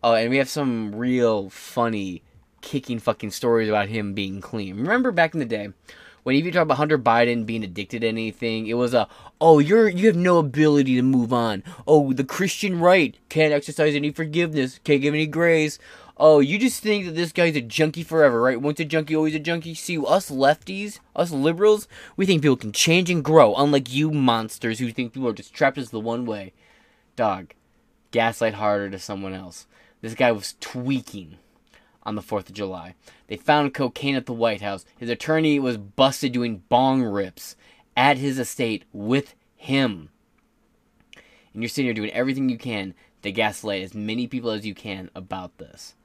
Oh, 0.03 0.15
and 0.15 0.31
we 0.31 0.37
have 0.37 0.49
some 0.49 0.95
real 0.95 1.49
funny 1.51 2.23
kicking 2.61 2.99
fucking 2.99 3.31
stories 3.31 3.69
about 3.69 3.89
him 3.89 4.13
being 4.13 4.41
clean. 4.41 4.77
Remember 4.77 5.11
back 5.11 5.33
in 5.33 5.39
the 5.39 5.45
day 5.45 5.69
when 6.23 6.35
you 6.35 6.51
talk 6.51 6.63
about 6.63 6.77
Hunter 6.77 6.97
Biden 6.97 7.45
being 7.45 7.63
addicted 7.63 8.01
to 8.01 8.07
anything, 8.07 8.67
it 8.67 8.73
was 8.73 8.93
a 8.93 9.07
oh 9.39 9.59
you're 9.59 9.87
you 9.87 10.07
have 10.07 10.15
no 10.15 10.39
ability 10.39 10.95
to 10.95 11.03
move 11.03 11.31
on. 11.31 11.63
Oh 11.87 12.13
the 12.13 12.23
Christian 12.23 12.79
right 12.79 13.15
can't 13.29 13.53
exercise 13.53 13.95
any 13.95 14.11
forgiveness, 14.11 14.79
can't 14.83 15.01
give 15.01 15.13
any 15.13 15.27
grace. 15.27 15.77
Oh, 16.23 16.39
you 16.39 16.59
just 16.59 16.83
think 16.83 17.07
that 17.07 17.15
this 17.15 17.31
guy's 17.31 17.55
a 17.55 17.61
junkie 17.61 18.03
forever, 18.03 18.39
right? 18.39 18.61
Once 18.61 18.79
a 18.79 18.85
junkie, 18.85 19.15
always 19.15 19.33
a 19.33 19.39
junkie. 19.39 19.73
See, 19.73 19.97
us 19.97 20.29
lefties, 20.29 20.99
us 21.15 21.31
liberals, 21.31 21.87
we 22.15 22.27
think 22.27 22.43
people 22.43 22.57
can 22.57 22.71
change 22.71 23.09
and 23.09 23.23
grow, 23.23 23.55
unlike 23.55 23.91
you 23.91 24.11
monsters 24.11 24.77
who 24.77 24.91
think 24.91 25.13
people 25.13 25.29
are 25.29 25.33
just 25.33 25.51
trapped 25.51 25.79
as 25.79 25.89
the 25.89 25.99
one 25.99 26.27
way. 26.27 26.53
Dog, 27.15 27.55
gaslight 28.11 28.53
harder 28.53 28.87
to 28.91 28.99
someone 28.99 29.33
else. 29.33 29.65
This 30.01 30.13
guy 30.13 30.31
was 30.31 30.53
tweaking 30.59 31.39
on 32.03 32.13
the 32.13 32.21
4th 32.21 32.49
of 32.49 32.53
July. 32.53 32.93
They 33.25 33.37
found 33.37 33.73
cocaine 33.73 34.13
at 34.13 34.27
the 34.27 34.31
White 34.31 34.61
House. 34.61 34.85
His 34.99 35.09
attorney 35.09 35.57
was 35.57 35.77
busted 35.77 36.33
doing 36.33 36.61
bong 36.69 37.01
rips 37.01 37.55
at 37.97 38.19
his 38.19 38.37
estate 38.37 38.85
with 38.93 39.33
him. 39.55 40.09
And 41.51 41.63
you're 41.63 41.69
sitting 41.69 41.85
here 41.85 41.95
doing 41.95 42.11
everything 42.11 42.47
you 42.47 42.59
can 42.59 42.93
to 43.23 43.31
gaslight 43.31 43.81
as 43.81 43.95
many 43.95 44.27
people 44.27 44.51
as 44.51 44.67
you 44.67 44.75
can 44.75 45.09
about 45.15 45.57
this. 45.57 45.95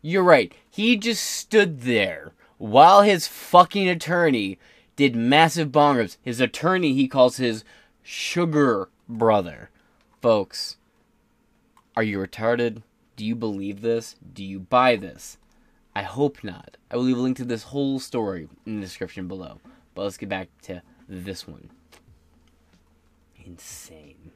You're 0.00 0.22
right. 0.22 0.52
He 0.70 0.96
just 0.96 1.22
stood 1.22 1.82
there 1.82 2.32
while 2.58 3.02
his 3.02 3.26
fucking 3.26 3.88
attorney 3.88 4.58
did 4.96 5.16
massive 5.16 5.72
bong 5.72 5.96
rips. 5.96 6.18
His 6.22 6.40
attorney 6.40 6.94
he 6.94 7.08
calls 7.08 7.36
his 7.36 7.64
sugar 8.02 8.88
brother. 9.08 9.70
Folks, 10.20 10.76
are 11.96 12.02
you 12.02 12.18
retarded? 12.18 12.82
Do 13.16 13.24
you 13.24 13.34
believe 13.34 13.80
this? 13.80 14.16
Do 14.32 14.44
you 14.44 14.60
buy 14.60 14.96
this? 14.96 15.38
I 15.94 16.02
hope 16.02 16.44
not. 16.44 16.76
I 16.90 16.96
will 16.96 17.04
leave 17.04 17.18
a 17.18 17.20
link 17.20 17.36
to 17.38 17.44
this 17.44 17.64
whole 17.64 17.98
story 17.98 18.48
in 18.64 18.76
the 18.76 18.86
description 18.86 19.26
below. 19.26 19.60
But 19.94 20.02
let's 20.02 20.16
get 20.16 20.28
back 20.28 20.48
to 20.62 20.82
this 21.08 21.48
one. 21.48 21.70
Insane. 23.44 24.30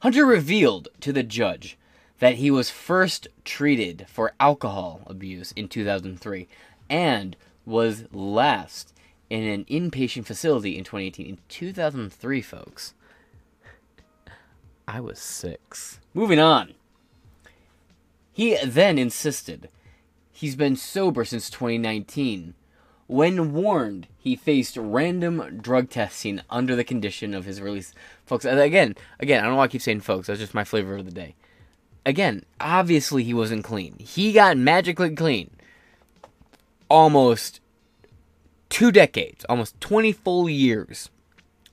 Hunter 0.00 0.26
revealed 0.26 0.88
to 1.00 1.12
the 1.12 1.22
judge 1.22 1.78
that 2.18 2.36
he 2.36 2.50
was 2.50 2.70
first 2.70 3.28
treated 3.44 4.06
for 4.08 4.32
alcohol 4.40 5.02
abuse 5.06 5.52
in 5.52 5.68
2003 5.68 6.48
and 6.90 7.36
was 7.64 8.04
last 8.12 8.92
in 9.30 9.44
an 9.44 9.64
inpatient 9.66 10.24
facility 10.24 10.76
in 10.76 10.84
2018. 10.84 11.26
In 11.26 11.38
2003, 11.48 12.42
folks, 12.42 12.94
I 14.86 15.00
was 15.00 15.18
six. 15.18 16.00
Moving 16.14 16.40
on. 16.40 16.74
He 18.32 18.56
then 18.64 18.98
insisted 18.98 19.68
he's 20.32 20.56
been 20.56 20.76
sober 20.76 21.24
since 21.24 21.50
2019. 21.50 22.54
When 23.06 23.54
warned, 23.54 24.06
he 24.18 24.36
faced 24.36 24.76
random 24.76 25.60
drug 25.60 25.88
testing 25.88 26.40
under 26.50 26.76
the 26.76 26.84
condition 26.84 27.32
of 27.32 27.46
his 27.46 27.60
release. 27.60 27.94
Folks, 28.26 28.44
again, 28.44 28.96
again, 29.18 29.40
I 29.40 29.42
don't 29.44 29.52
know 29.52 29.58
why 29.58 29.64
I 29.64 29.68
keep 29.68 29.82
saying 29.82 30.00
folks, 30.00 30.26
that's 30.26 30.40
just 30.40 30.52
my 30.54 30.64
flavor 30.64 30.96
of 30.96 31.06
the 31.06 31.10
day 31.10 31.34
again, 32.04 32.44
obviously 32.60 33.24
he 33.24 33.34
wasn't 33.34 33.64
clean. 33.64 33.96
He 33.98 34.32
got 34.32 34.56
magically 34.56 35.14
clean 35.14 35.50
almost 36.88 37.60
two 38.68 38.90
decades, 38.90 39.44
almost 39.48 39.80
20 39.80 40.12
full 40.12 40.48
years 40.48 41.10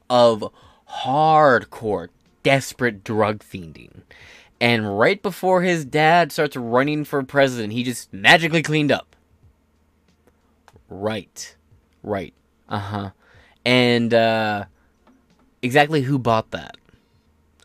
of 0.09 0.51
hardcore, 1.03 2.09
desperate 2.43 3.03
drug 3.03 3.39
fiending. 3.39 4.03
And 4.59 4.97
right 4.97 5.21
before 5.21 5.61
his 5.61 5.85
dad 5.85 6.31
starts 6.31 6.55
running 6.55 7.03
for 7.03 7.21
president, 7.23 7.73
he 7.73 7.83
just 7.83 8.13
magically 8.13 8.61
cleaned 8.61 8.91
up. 8.91 9.15
Right. 10.89 11.55
Right. 12.03 12.33
Uh 12.69 12.79
huh. 12.79 13.09
And, 13.65 14.13
uh, 14.13 14.65
exactly 15.61 16.01
who 16.01 16.19
bought 16.19 16.51
that? 16.51 16.77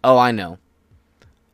Oh, 0.02 0.16
I 0.16 0.32
know 0.32 0.58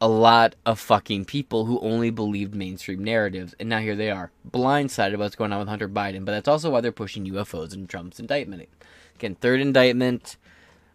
a 0.00 0.08
lot 0.08 0.56
of 0.66 0.78
fucking 0.78 1.24
people 1.24 1.64
who 1.64 1.80
only 1.80 2.10
believed 2.10 2.54
mainstream 2.54 3.02
narratives, 3.02 3.54
and 3.58 3.68
now 3.68 3.78
here 3.78 3.96
they 3.96 4.10
are, 4.10 4.30
blindsided 4.48 5.14
about 5.14 5.24
what's 5.24 5.36
going 5.36 5.52
on 5.52 5.58
with 5.60 5.68
Hunter 5.68 5.88
Biden. 5.88 6.24
But 6.24 6.32
that's 6.32 6.48
also 6.48 6.70
why 6.70 6.80
they're 6.80 6.92
pushing 6.92 7.26
UFOs 7.26 7.72
and 7.72 7.88
Trump's 7.88 8.20
indictment. 8.20 8.68
Again, 9.14 9.36
third 9.36 9.60
indictment. 9.60 10.36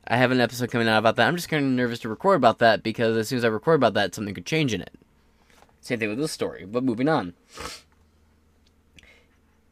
I 0.07 0.17
have 0.17 0.31
an 0.31 0.41
episode 0.41 0.71
coming 0.71 0.87
out 0.87 0.99
about 0.99 1.15
that. 1.15 1.27
I'm 1.27 1.35
just 1.35 1.49
kind 1.49 1.65
of 1.65 1.71
nervous 1.71 1.99
to 1.99 2.09
record 2.09 2.37
about 2.37 2.59
that 2.59 2.83
because 2.83 3.17
as 3.17 3.27
soon 3.27 3.37
as 3.37 3.45
I 3.45 3.49
record 3.49 3.75
about 3.75 3.93
that, 3.95 4.13
something 4.13 4.33
could 4.33 4.45
change 4.45 4.73
in 4.73 4.81
it. 4.81 4.93
Same 5.79 5.99
thing 5.99 6.09
with 6.09 6.19
this 6.19 6.31
story. 6.31 6.65
But 6.65 6.83
moving 6.83 7.09
on. 7.09 7.33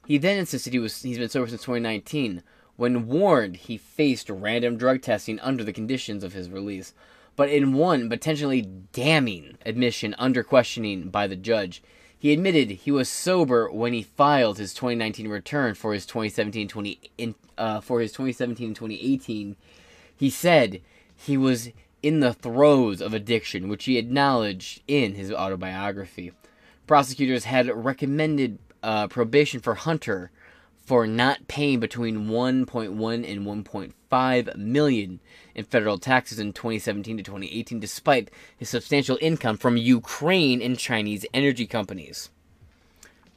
He 0.08 0.18
then 0.18 0.40
insisted 0.40 0.74
he 0.74 0.80
was 0.80 1.04
he's 1.04 1.20
been 1.20 1.30
sober 1.30 1.48
since 1.48 1.62
2019. 1.62 2.42
When 2.78 3.08
warned, 3.08 3.58
he 3.58 3.78
faced 3.78 4.30
random 4.30 4.78
drug 4.78 5.02
testing 5.02 5.40
under 5.42 5.64
the 5.64 5.74
conditions 5.74 6.24
of 6.24 6.34
his 6.34 6.50
release 6.50 6.94
but 7.40 7.50
in 7.50 7.72
one 7.72 8.10
potentially 8.10 8.62
damning 8.92 9.58
admission 9.66 10.14
under 10.20 10.44
questioning 10.44 11.08
by 11.08 11.26
the 11.26 11.38
judge. 11.38 11.82
He 12.18 12.34
admitted 12.34 12.70
he 12.70 12.92
was 12.92 13.08
sober 13.08 13.72
when 13.72 13.94
he 13.94 14.04
filed 14.04 14.58
his 14.58 14.74
2019 14.74 15.30
return 15.30 15.74
for 15.74 15.94
his 15.94 16.06
2017 16.06 16.68
20 16.68 17.00
uh, 17.58 17.80
for 17.80 18.02
his 18.02 18.12
2017 18.12 18.74
2018. 18.74 19.56
He 20.14 20.30
said 20.30 20.82
he 21.16 21.38
was 21.38 21.70
in 22.04 22.20
the 22.20 22.34
throes 22.34 23.00
of 23.00 23.14
addiction, 23.14 23.70
which 23.70 23.86
he 23.86 23.98
acknowledged 23.98 24.82
in 24.86 25.16
his 25.16 25.32
autobiography. 25.32 26.34
Prosecutors 26.88 27.46
had 27.46 27.74
recommended 27.74 28.60
uh, 28.84 29.08
probation 29.08 29.62
for 29.62 29.76
Hunter 29.76 30.30
for 30.90 31.06
not 31.06 31.48
paying 31.48 31.80
between 31.80 32.26
1.1 32.30 33.32
and 33.32 33.46
1.5 33.46 34.56
million 34.56 35.20
in 35.54 35.64
federal 35.64 36.00
taxes 36.00 36.40
in 36.40 36.52
2017 36.52 37.18
to 37.18 37.22
2018 37.22 37.80
despite 37.80 38.32
his 38.58 38.70
substantial 38.70 39.16
income 39.22 39.56
from 39.56 39.78
Ukraine 39.78 40.64
and 40.64 40.80
Chinese 40.80 41.28
energy 41.32 41.68
companies. 41.68 42.32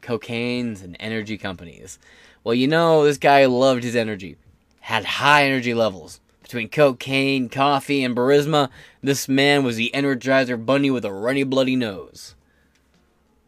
Cocaines 0.01 0.83
and 0.83 0.97
energy 0.99 1.37
companies. 1.37 1.99
Well, 2.43 2.55
you 2.55 2.67
know, 2.67 3.05
this 3.05 3.19
guy 3.19 3.45
loved 3.45 3.85
his 3.85 3.97
energy. 3.97 4.39
Had 4.81 5.05
high 5.05 5.45
energy 5.45 5.75
levels. 5.75 6.21
Between 6.43 6.71
cocaine, 6.71 7.51
coffee, 7.51 8.03
and 8.03 8.17
Burisma, 8.17 8.71
this 9.03 9.29
man 9.29 9.63
was 9.63 9.77
the 9.77 9.91
Energizer 9.93 10.65
Bunny 10.65 10.91
with 10.91 11.05
a 11.05 11.13
runny 11.13 11.45
bloody 11.45 11.77
nose. 11.77 12.35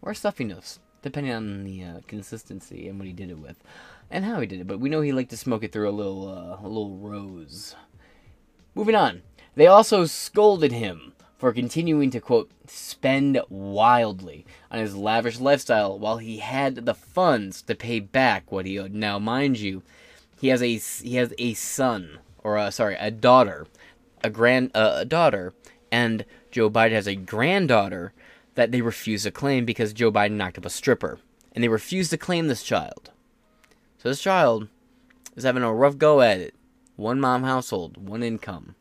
Or 0.03 0.12
a 0.12 0.14
stuffy 0.14 0.45
nose, 0.45 0.79
depending 1.01 1.33
on 1.33 1.64
the 1.64 1.83
uh, 1.83 2.01
consistency 2.07 2.87
and 2.87 2.99
what 2.99 3.07
he 3.07 3.14
did 3.14 3.31
it 3.31 3.38
with 3.38 3.57
and 4.11 4.25
how 4.25 4.40
he 4.40 4.47
did 4.47 4.61
it, 4.61 4.67
but 4.67 4.81
we 4.81 4.88
know 4.88 5.01
he 5.01 5.12
liked 5.12 5.31
to 5.31 5.37
smoke 5.37 5.64
it 5.64 5.73
through 5.73 5.88
a 5.88 5.90
little 5.90 6.29
uh, 6.29 6.64
a 6.64 6.69
little 6.69 6.97
rose. 6.97 7.75
Moving 8.75 8.95
on. 8.95 9.23
They 9.57 9.67
also 9.67 10.05
scolded 10.05 10.73
him 10.73 11.12
for 11.38 11.53
continuing 11.53 12.11
to 12.11 12.21
quote 12.21 12.51
spend 12.67 13.40
wildly 13.49 14.47
on 14.71 14.79
his 14.81 14.97
lavish 14.97 15.38
lifestyle 15.38 15.99
while 15.99 16.19
he 16.19 16.38
had 16.38 16.87
the 16.87 16.95
funds 16.95 17.62
to 17.62 17.75
pay 17.75 18.01
back 18.01 18.51
what 18.51 18.67
he 18.67 18.79
owed. 18.79 18.93
Now, 18.93 19.19
mind 19.19 19.59
you, 19.59 19.83
he 20.40 20.49
has 20.49 20.62
a 20.62 20.77
he 20.77 21.17
has 21.17 21.33
a 21.38 21.55
son 21.55 22.19
or 22.43 22.57
a, 22.57 22.71
sorry, 22.73 22.97
a 22.97 23.11
daughter, 23.11 23.67
a 24.23 24.31
grand 24.31 24.71
uh, 24.75 24.95
a 24.97 25.05
daughter, 25.05 25.55
and 25.90 26.25
Joe 26.51 26.71
Biden 26.71 26.93
has 26.93 27.07
a 27.07 27.14
granddaughter 27.14 28.12
that 28.55 28.71
they 28.71 28.81
refuse 28.81 29.25
to 29.25 29.31
claim 29.31 29.64
because 29.64 29.93
Joe 29.93 30.12
Biden 30.12 30.33
knocked 30.33 30.59
up 30.59 30.67
a 30.67 30.71
stripper, 30.71 31.19
and 31.53 31.64
they 31.64 31.69
refuse 31.69 32.09
to 32.11 32.19
claim 32.19 32.47
this 32.47 32.62
child. 32.62 33.11
So 34.05 34.11
this 34.11 34.21
child 34.21 34.69
is 35.35 35.45
having 35.45 35.62
a 35.62 35.73
rough 35.73 35.97
go 35.97 36.21
at 36.21 36.38
it. 36.38 36.55
One 36.95 37.19
mom 37.19 37.43
household, 37.43 37.97
one 37.97 38.23
income. 38.23 38.75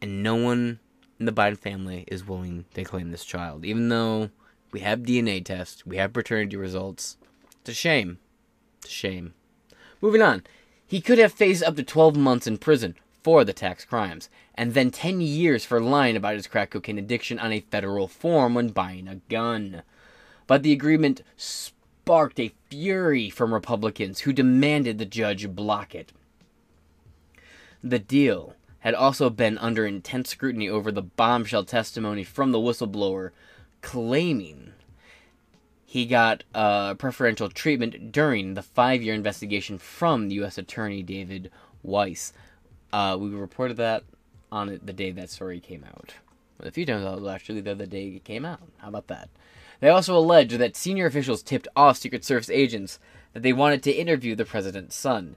And 0.00 0.22
no 0.22 0.34
one 0.34 0.78
in 1.20 1.26
the 1.26 1.32
Biden 1.32 1.58
family 1.58 2.06
is 2.08 2.26
willing 2.26 2.64
to 2.72 2.84
claim 2.84 3.10
this 3.10 3.26
child. 3.26 3.66
Even 3.66 3.90
though 3.90 4.30
we 4.70 4.80
have 4.80 5.00
DNA 5.00 5.44
tests, 5.44 5.84
we 5.84 5.98
have 5.98 6.14
paternity 6.14 6.56
results. 6.56 7.18
It's 7.60 7.68
a 7.68 7.74
shame. 7.74 8.16
It's 8.78 8.88
a 8.88 8.90
shame. 8.90 9.34
Moving 10.00 10.22
on. 10.22 10.42
He 10.86 11.02
could 11.02 11.18
have 11.18 11.34
faced 11.34 11.62
up 11.64 11.76
to 11.76 11.82
12 11.82 12.16
months 12.16 12.46
in 12.46 12.56
prison 12.56 12.94
for 13.22 13.44
the 13.44 13.52
tax 13.52 13.84
crimes, 13.84 14.30
and 14.54 14.72
then 14.72 14.90
10 14.90 15.20
years 15.20 15.66
for 15.66 15.82
lying 15.82 16.16
about 16.16 16.36
his 16.36 16.46
crack 16.46 16.70
cocaine 16.70 16.98
addiction 16.98 17.38
on 17.38 17.52
a 17.52 17.60
federal 17.60 18.08
form 18.08 18.54
when 18.54 18.68
buying 18.68 19.06
a 19.06 19.16
gun. 19.28 19.82
But 20.46 20.62
the 20.62 20.72
agreement 20.72 21.20
sparked 22.02 22.40
a 22.40 22.52
fury 22.68 23.30
from 23.30 23.54
Republicans 23.54 24.20
who 24.20 24.32
demanded 24.32 24.98
the 24.98 25.06
judge 25.06 25.48
block 25.48 25.94
it. 25.94 26.12
The 27.82 28.00
deal 28.00 28.56
had 28.80 28.94
also 28.94 29.30
been 29.30 29.56
under 29.58 29.86
intense 29.86 30.30
scrutiny 30.30 30.68
over 30.68 30.90
the 30.90 31.02
bombshell 31.02 31.64
testimony 31.64 32.24
from 32.24 32.50
the 32.50 32.58
whistleblower 32.58 33.30
claiming 33.82 34.72
he 35.86 36.04
got 36.06 36.42
uh, 36.54 36.94
preferential 36.94 37.48
treatment 37.48 38.10
during 38.10 38.54
the 38.54 38.62
five 38.62 39.00
year 39.00 39.14
investigation 39.14 39.78
from 39.78 40.28
the 40.28 40.34
U.S. 40.36 40.58
Attorney 40.58 41.04
David 41.04 41.52
Weiss. 41.84 42.32
Uh, 42.92 43.16
we 43.20 43.28
reported 43.30 43.76
that 43.76 44.02
on 44.50 44.80
the 44.82 44.92
day 44.92 45.12
that 45.12 45.30
story 45.30 45.60
came 45.60 45.84
out. 45.84 46.14
A 46.58 46.72
few 46.72 46.84
times 46.84 47.28
actually 47.28 47.60
the 47.60 47.70
other 47.70 47.86
day 47.86 48.08
it 48.08 48.24
came 48.24 48.44
out. 48.44 48.60
How 48.78 48.88
about 48.88 49.06
that? 49.06 49.28
They 49.82 49.88
also 49.88 50.16
allege 50.16 50.52
that 50.58 50.76
senior 50.76 51.06
officials 51.06 51.42
tipped 51.42 51.66
off 51.74 51.96
Secret 51.96 52.24
Service 52.24 52.48
agents 52.48 53.00
that 53.32 53.42
they 53.42 53.52
wanted 53.52 53.82
to 53.82 53.90
interview 53.90 54.36
the 54.36 54.44
president's 54.44 54.94
son. 54.94 55.34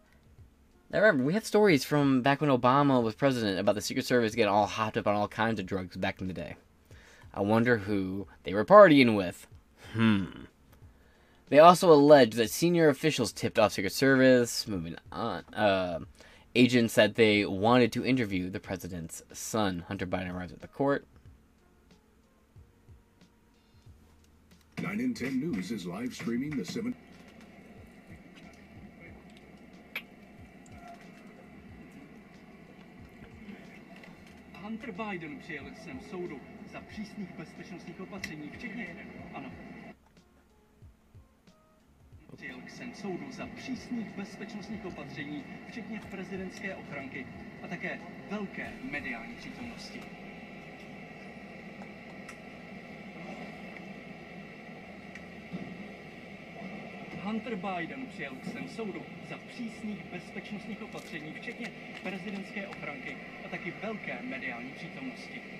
Now 0.91 0.99
remember, 0.99 1.23
we 1.23 1.33
had 1.33 1.47
stories 1.47 1.83
from 1.83 2.21
back 2.21 2.41
when 2.41 2.51
Obama 2.51 3.01
was 3.01 3.15
president 3.15 3.57
about 3.57 3.73
the 3.73 3.81
Secret 3.81 4.05
Service 4.05 4.35
getting 4.35 4.53
all 4.53 4.67
hopped 4.67 4.97
up 4.97 5.07
on 5.07 5.15
all 5.15 5.27
kinds 5.27 5.59
of 5.59 5.65
drugs 5.65 5.97
back 5.97 6.21
in 6.21 6.27
the 6.27 6.33
day. 6.33 6.57
I 7.33 7.41
wonder 7.41 7.77
who 7.77 8.27
they 8.43 8.53
were 8.53 8.63
partying 8.63 9.17
with. 9.17 9.47
Hmm. 9.93 10.25
They 11.49 11.57
also 11.57 11.91
allege 11.91 12.35
that 12.35 12.51
senior 12.51 12.89
officials 12.89 13.33
tipped 13.33 13.57
off 13.57 13.73
Secret 13.73 13.93
Service, 13.93 14.67
moving 14.67 14.95
on, 15.11 15.43
uh, 15.55 16.01
agents 16.53 16.93
that 16.93 17.15
they 17.15 17.45
wanted 17.45 17.91
to 17.93 18.05
interview 18.05 18.51
the 18.51 18.59
president's 18.59 19.23
son. 19.33 19.85
Hunter 19.87 20.05
Biden 20.05 20.31
arrives 20.31 20.53
at 20.53 20.61
the 20.61 20.67
court. 20.67 21.07
9 24.95 25.03
in 25.03 25.13
10 25.13 25.35
News 25.35 25.71
is 25.71 25.85
live 25.85 26.15
streaming 26.15 26.55
the 26.55 26.63
7. 26.63 26.95
Hunter 34.53 34.91
Biden 34.91 35.39
přijel 35.39 35.65
jsem 35.83 35.99
soudu 36.09 36.39
za 36.71 36.81
přísných 36.81 37.29
bezpečnostních 37.37 37.99
opatření, 37.99 38.49
včetně... 38.57 38.95
Ano. 39.33 39.51
Přijel 42.35 42.57
jsem 42.67 42.93
soudu 42.93 43.31
za 43.31 43.47
přísných 43.47 44.07
bezpečnostních 44.09 44.85
opatření, 44.85 45.43
včetně 45.67 45.99
prezidentské 46.11 46.75
ochranky 46.75 47.27
a 47.63 47.67
také 47.67 47.99
velké 48.29 48.73
mediální 48.91 49.35
přítomnosti. 49.35 50.24
Hunter 57.35 57.55
Biden 57.55 58.07
přijel 58.07 58.35
k 58.35 58.45
svém 58.45 58.67
soudu 58.67 59.05
za 59.21 59.37
přísných 59.37 60.03
bezpečnostních 60.03 60.81
opatření, 60.81 61.33
včetně 61.33 61.71
prezidentské 62.03 62.67
ochranky 62.67 63.17
a 63.43 63.49
taky 63.49 63.71
velké 63.71 64.21
mediální 64.23 64.71
přítomnosti. 64.71 65.54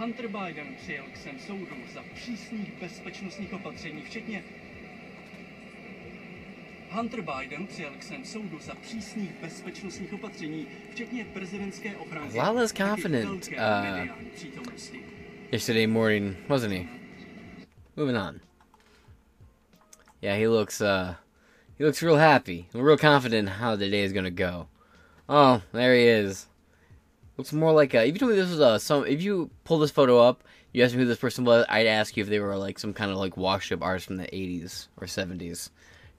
Hunter 0.00 0.28
Biden 0.28 0.74
přijel 0.82 1.04
k 1.12 1.16
svém 1.16 1.38
soudu 1.38 1.76
za 1.94 2.00
přísných 2.14 2.72
bezpečnostních 2.80 3.52
opatření, 3.52 4.02
včetně 4.02 4.44
Hunter 6.90 7.20
Biden 7.20 7.66
přijel 7.66 7.90
k 7.98 8.02
svém 8.02 8.24
soudu 8.24 8.58
za 8.60 8.74
přísných 8.74 9.30
bezpečnostních 9.42 10.12
opatření, 10.12 10.66
včetně 10.92 11.24
prezidentské 11.24 11.96
ochrany. 11.96 12.38
A 12.38 12.50
lot 12.50 12.56
less 12.56 12.72
a 12.72 12.74
taky 12.74 12.90
confident, 12.90 13.48
uh, 13.48 14.06
yesterday 15.52 15.86
morning, 15.86 16.36
wasn't 16.48 16.72
he? 16.72 16.84
Moving 17.96 18.18
on. 18.18 18.40
Yeah, 20.22 20.38
he 20.38 20.48
looks 20.48 20.80
uh 20.80 21.14
he 21.78 21.86
looks 21.86 22.02
real 22.02 22.16
happy, 22.16 22.68
real 22.74 22.98
confident 22.98 23.48
how 23.48 23.76
the 23.76 23.90
day 23.90 24.04
is 24.04 24.12
gonna 24.12 24.30
go. 24.30 24.66
Oh, 25.28 25.62
there 25.72 25.94
he 25.94 26.08
is. 26.08 26.49
Looks 27.40 27.54
more 27.54 27.72
like 27.72 27.94
a. 27.94 28.06
If 28.06 28.12
you 28.12 28.18
told 28.18 28.32
me 28.32 28.36
this 28.36 28.50
was 28.50 28.60
a 28.60 28.78
some, 28.78 29.06
if 29.06 29.22
you 29.22 29.48
pull 29.64 29.78
this 29.78 29.90
photo 29.90 30.18
up, 30.18 30.44
you 30.74 30.84
asked 30.84 30.92
me 30.92 31.00
who 31.00 31.06
this 31.06 31.18
person 31.18 31.46
was, 31.46 31.64
I'd 31.70 31.86
ask 31.86 32.14
you 32.14 32.22
if 32.22 32.28
they 32.28 32.38
were 32.38 32.54
like 32.54 32.78
some 32.78 32.92
kind 32.92 33.10
of 33.10 33.16
like 33.16 33.38
wash 33.38 33.72
up 33.72 33.80
artist 33.80 34.08
from 34.08 34.18
the 34.18 34.26
'80s 34.26 34.88
or 34.98 35.06
'70s. 35.06 35.70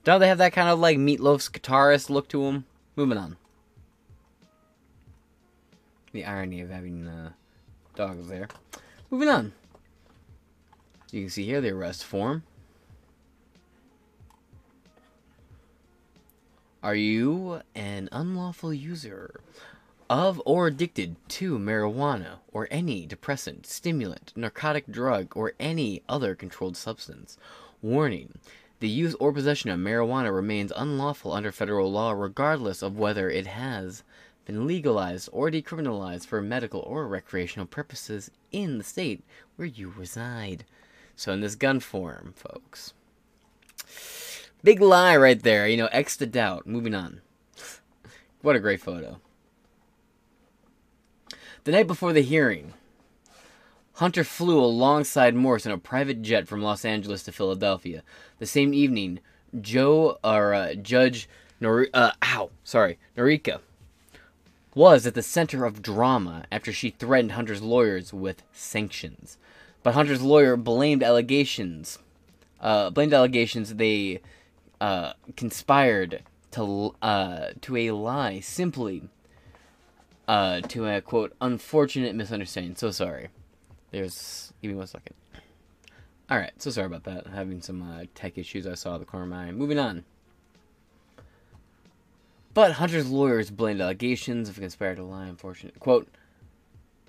Don't 0.02 0.18
they 0.18 0.26
have 0.26 0.38
that 0.38 0.52
kind 0.52 0.68
of 0.68 0.80
like 0.80 0.98
Meatloaf's 0.98 1.48
guitarist 1.48 2.10
look 2.10 2.26
to 2.30 2.42
them? 2.42 2.64
Moving 2.96 3.18
on. 3.18 3.36
The 6.10 6.24
irony 6.24 6.60
of 6.60 6.70
having 6.70 7.06
uh, 7.06 7.30
dogs 7.94 8.26
there. 8.26 8.48
Moving 9.08 9.28
on. 9.28 9.52
You 11.12 11.20
can 11.20 11.30
see 11.30 11.44
here 11.44 11.60
the 11.60 11.70
arrest 11.70 12.04
form. 12.04 12.42
Are 16.82 16.96
you 16.96 17.60
an 17.76 18.08
unlawful 18.10 18.74
user 18.74 19.40
of 20.12 20.42
or 20.44 20.66
addicted 20.66 21.16
to 21.26 21.58
marijuana 21.58 22.34
or 22.52 22.68
any 22.70 23.06
depressant, 23.06 23.64
stimulant, 23.64 24.30
narcotic 24.36 24.86
drug, 24.86 25.34
or 25.34 25.54
any 25.58 26.02
other 26.06 26.34
controlled 26.34 26.76
substance? 26.76 27.38
Warning. 27.80 28.34
The 28.80 28.90
use 28.90 29.14
or 29.14 29.32
possession 29.32 29.70
of 29.70 29.80
marijuana 29.80 30.34
remains 30.34 30.70
unlawful 30.76 31.32
under 31.32 31.50
federal 31.50 31.90
law 31.90 32.12
regardless 32.12 32.82
of 32.82 32.98
whether 32.98 33.30
it 33.30 33.46
has 33.46 34.02
been 34.44 34.66
legalized 34.66 35.30
or 35.32 35.50
decriminalized 35.50 36.26
for 36.26 36.42
medical 36.42 36.80
or 36.80 37.08
recreational 37.08 37.66
purposes 37.66 38.30
in 38.50 38.76
the 38.76 38.84
state 38.84 39.24
where 39.56 39.66
you 39.66 39.94
reside. 39.96 40.66
So, 41.16 41.32
in 41.32 41.40
this 41.40 41.54
gun 41.54 41.80
form, 41.80 42.34
folks. 42.36 42.92
Big 44.62 44.82
lie 44.82 45.16
right 45.16 45.42
there, 45.42 45.66
you 45.66 45.78
know, 45.78 45.88
X 45.90 46.18
to 46.18 46.26
doubt. 46.26 46.66
Moving 46.66 46.94
on. 46.94 47.22
What 48.42 48.56
a 48.56 48.60
great 48.60 48.82
photo. 48.82 49.18
The 51.64 51.70
night 51.70 51.86
before 51.86 52.12
the 52.12 52.22
hearing, 52.22 52.72
Hunter 53.94 54.24
flew 54.24 54.58
alongside 54.58 55.36
Morse 55.36 55.64
in 55.64 55.70
a 55.70 55.78
private 55.78 56.20
jet 56.20 56.48
from 56.48 56.60
Los 56.60 56.84
Angeles 56.84 57.22
to 57.22 57.32
Philadelphia. 57.32 58.02
The 58.40 58.46
same 58.46 58.74
evening, 58.74 59.20
Joe 59.60 60.18
or 60.24 60.54
uh, 60.54 60.74
Judge 60.74 61.28
Nor- 61.60 61.86
uh, 61.94 62.10
ow, 62.24 62.50
sorry, 62.64 62.98
Noreika 63.16 63.60
was 64.74 65.06
at 65.06 65.14
the 65.14 65.22
center 65.22 65.64
of 65.64 65.82
drama 65.82 66.46
after 66.50 66.72
she 66.72 66.90
threatened 66.90 67.32
Hunter's 67.32 67.62
lawyers 67.62 68.12
with 68.12 68.42
sanctions. 68.52 69.38
But 69.84 69.94
Hunter's 69.94 70.22
lawyer 70.22 70.56
blamed 70.56 71.04
allegations, 71.04 72.00
uh, 72.60 72.90
blamed 72.90 73.14
allegations 73.14 73.76
they 73.76 74.20
uh, 74.80 75.12
conspired 75.36 76.24
to 76.50 76.96
uh, 77.00 77.50
to 77.60 77.76
a 77.76 77.92
lie 77.92 78.40
simply 78.40 79.08
uh, 80.28 80.60
to 80.62 80.86
a 80.86 81.00
quote 81.00 81.34
unfortunate 81.40 82.14
misunderstanding. 82.14 82.76
So 82.76 82.90
sorry. 82.90 83.28
There's 83.90 84.52
give 84.62 84.70
me 84.70 84.76
one 84.76 84.86
second. 84.86 85.14
All 86.30 86.38
right, 86.38 86.52
so 86.56 86.70
sorry 86.70 86.86
about 86.86 87.04
that. 87.04 87.26
Having 87.26 87.60
some 87.62 87.82
uh, 87.82 88.04
tech 88.14 88.38
issues 88.38 88.66
I 88.66 88.74
saw 88.74 88.96
the 88.96 89.04
corner 89.04 89.24
of 89.24 89.30
my 89.30 89.44
eye. 89.46 89.52
Moving 89.52 89.78
on. 89.78 90.04
But 92.54 92.72
Hunter's 92.72 93.10
lawyers 93.10 93.50
blamed 93.50 93.80
allegations 93.80 94.48
of 94.48 94.56
conspired 94.56 94.96
to 94.96 95.02
lie. 95.02 95.26
Unfortunate 95.26 95.78
quote. 95.78 96.08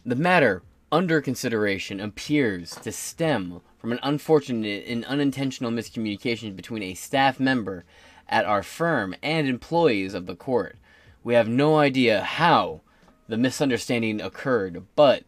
The 0.05 0.15
matter 0.15 0.63
under 0.91 1.21
consideration 1.21 1.99
appears 1.99 2.71
to 2.71 2.91
stem 2.91 3.61
from 3.79 3.91
an 3.91 3.99
unfortunate 4.03 4.85
and 4.87 5.03
unintentional 5.05 5.71
miscommunication 5.71 6.55
between 6.55 6.83
a 6.83 6.93
staff 6.93 7.39
member 7.39 7.85
at 8.29 8.45
our 8.45 8.63
firm 8.63 9.15
and 9.23 9.47
employees 9.47 10.13
of 10.13 10.25
the 10.25 10.35
court. 10.35 10.77
We 11.23 11.33
have 11.33 11.47
no 11.47 11.77
idea 11.77 12.21
how 12.21 12.81
the 13.27 13.37
misunderstanding 13.37 14.21
occurred, 14.21 14.83
but 14.95 15.23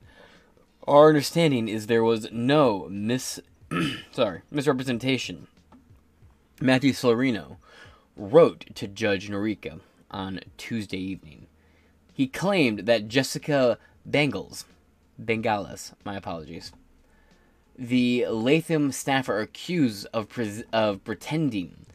our 0.88 1.08
understanding 1.08 1.68
is 1.68 1.88
there 1.88 2.04
was 2.04 2.32
no 2.32 2.88
mis 2.90 3.40
sorry 4.12 4.42
misrepresentation. 4.52 5.48
Matthew 6.62 6.94
Salerno 6.94 7.58
wrote 8.16 8.66
to 8.76 8.88
Judge 8.88 9.30
Noreika 9.30 9.82
on 10.10 10.40
Tuesday 10.58 10.98
evening. 10.98 11.48
He 12.14 12.28
claimed 12.28 12.80
that 12.80 13.10
Jessica 13.10 13.78
Bengals, 14.10 14.64
Bengalis, 15.20 15.94
my 16.06 16.16
apologies, 16.16 16.72
the 17.78 18.26
Latham 18.30 18.92
staffer 18.94 19.42
accused 19.42 20.08
of 20.14 20.30
pre- 20.30 20.64
of 20.72 21.04
pretending 21.04 21.86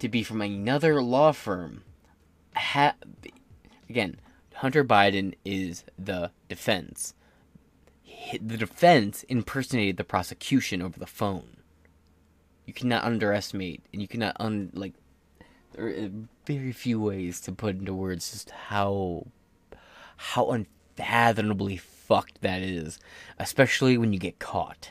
to 0.00 0.08
be 0.08 0.22
from 0.24 0.40
another 0.40 1.00
law 1.00 1.30
firm. 1.30 1.84
Ha- 2.56 2.96
again, 3.88 4.18
Hunter 4.56 4.84
Biden 4.84 5.34
is 5.44 5.84
the 5.98 6.30
defense. 6.48 7.14
The 8.32 8.56
defense 8.56 9.24
impersonated 9.24 9.96
the 9.96 10.04
prosecution 10.04 10.80
over 10.80 10.98
the 10.98 11.06
phone. 11.06 11.58
You 12.66 12.72
cannot 12.72 13.04
underestimate, 13.04 13.82
and 13.92 14.00
you 14.00 14.08
cannot 14.08 14.36
un 14.40 14.70
like. 14.72 14.94
There 15.72 15.88
are 15.88 16.10
very 16.46 16.72
few 16.72 17.00
ways 17.00 17.40
to 17.42 17.52
put 17.52 17.76
into 17.76 17.94
words 17.94 18.30
just 18.30 18.50
how 18.50 19.26
how 20.16 20.50
unfathomably 20.50 21.76
fucked 21.76 22.40
that 22.40 22.62
is, 22.62 22.98
especially 23.38 23.98
when 23.98 24.12
you 24.12 24.18
get 24.18 24.38
caught. 24.38 24.90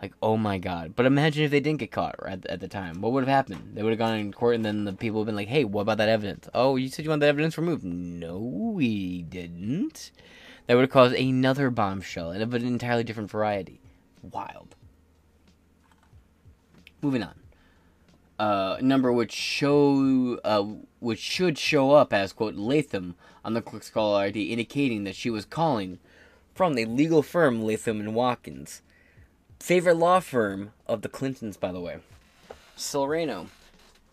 Like, 0.00 0.12
oh 0.22 0.36
my 0.36 0.58
god. 0.58 0.94
But 0.94 1.06
imagine 1.06 1.44
if 1.44 1.50
they 1.50 1.60
didn't 1.60 1.80
get 1.80 1.90
caught 1.90 2.16
at, 2.26 2.44
at 2.46 2.60
the 2.60 2.68
time. 2.68 3.00
What 3.00 3.12
would 3.12 3.24
have 3.24 3.34
happened? 3.34 3.72
They 3.74 3.82
would 3.82 3.90
have 3.90 3.98
gone 3.98 4.18
in 4.18 4.32
court 4.32 4.54
and 4.54 4.64
then 4.64 4.84
the 4.84 4.92
people 4.92 5.20
would 5.20 5.22
have 5.22 5.26
been 5.28 5.36
like, 5.36 5.48
hey, 5.48 5.64
what 5.64 5.82
about 5.82 5.98
that 5.98 6.08
evidence? 6.08 6.48
Oh, 6.54 6.76
you 6.76 6.88
said 6.88 7.04
you 7.04 7.08
want 7.08 7.20
that 7.20 7.28
evidence 7.28 7.56
removed. 7.56 7.82
No, 7.82 8.38
we 8.38 9.22
didn't. 9.22 10.10
That 10.66 10.74
would 10.74 10.82
have 10.82 10.90
caused 10.90 11.14
another 11.14 11.70
bombshell 11.70 12.30
and 12.30 12.42
of 12.42 12.52
an 12.52 12.66
entirely 12.66 13.04
different 13.04 13.30
variety. 13.30 13.80
Wild. 14.22 14.76
Moving 17.00 17.22
on. 17.22 17.34
Uh, 18.38 18.76
number 18.82 19.10
which 19.10 19.32
show 19.32 20.38
uh, 20.44 20.62
which 21.00 21.20
should 21.20 21.56
show 21.56 21.92
up 21.92 22.12
as 22.12 22.34
quote 22.34 22.54
Latham 22.54 23.14
on 23.42 23.54
the 23.54 23.62
clerk's 23.62 23.88
caller 23.88 24.24
ID, 24.24 24.52
indicating 24.52 25.04
that 25.04 25.16
she 25.16 25.30
was 25.30 25.46
calling 25.46 25.98
from 26.54 26.74
the 26.74 26.84
legal 26.84 27.22
firm 27.22 27.64
Latham 27.64 27.98
and 27.98 28.14
Watkins 28.14 28.82
favorite 29.58 29.96
law 29.96 30.20
firm 30.20 30.72
of 30.86 31.02
the 31.02 31.08
Clintons, 31.08 31.56
by 31.56 31.72
the 31.72 31.80
way. 31.80 31.98
Salerno 32.76 33.48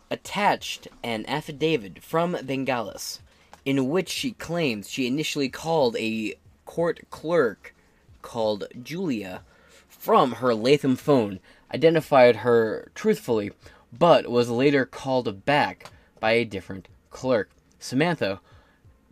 attached 0.10 0.88
an 1.04 1.26
affidavit 1.28 2.04
from 2.04 2.38
Bengalis 2.44 3.20
in 3.66 3.90
which 3.90 4.10
she 4.10 4.32
claims 4.32 4.90
she 4.90 5.08
initially 5.08 5.50
called 5.50 5.96
a 5.98 6.36
court 6.66 7.02
clerk 7.10 7.74
called 8.22 8.66
Julia 8.82 9.42
from 9.88 10.34
her 10.34 10.54
Latham 10.54 10.96
phone, 10.96 11.40
identified 11.74 12.38
her 12.38 12.92
truthfully, 12.96 13.52
but 13.92 14.30
was 14.30 14.50
later 14.50 14.86
called 14.86 15.46
back 15.46 15.92
by 16.20 16.32
a 16.34 16.46
different 16.46 16.88
clerk. 17.10 17.50
Samantha, 17.80 18.40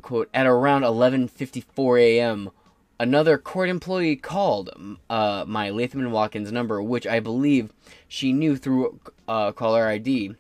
quote, 0.02 0.30
at 0.34 0.48
around 0.48 0.84
11:54 0.84 2.00
a.m 2.02 2.52
another 3.02 3.36
court 3.40 3.68
employee 3.68 4.16
called 4.16 4.70
uh, 5.10 5.44
my 5.48 5.72
Latham 5.72 6.02
and 6.02 6.12
Watkins 6.12 6.52
number, 6.52 6.84
which 6.84 7.08
I 7.08 7.20
believe 7.20 7.74
she 8.08 8.32
knew 8.32 8.56
through 8.56 9.00
uh, 9.28 9.52
caller 9.54 9.88
ID, 9.88 10.36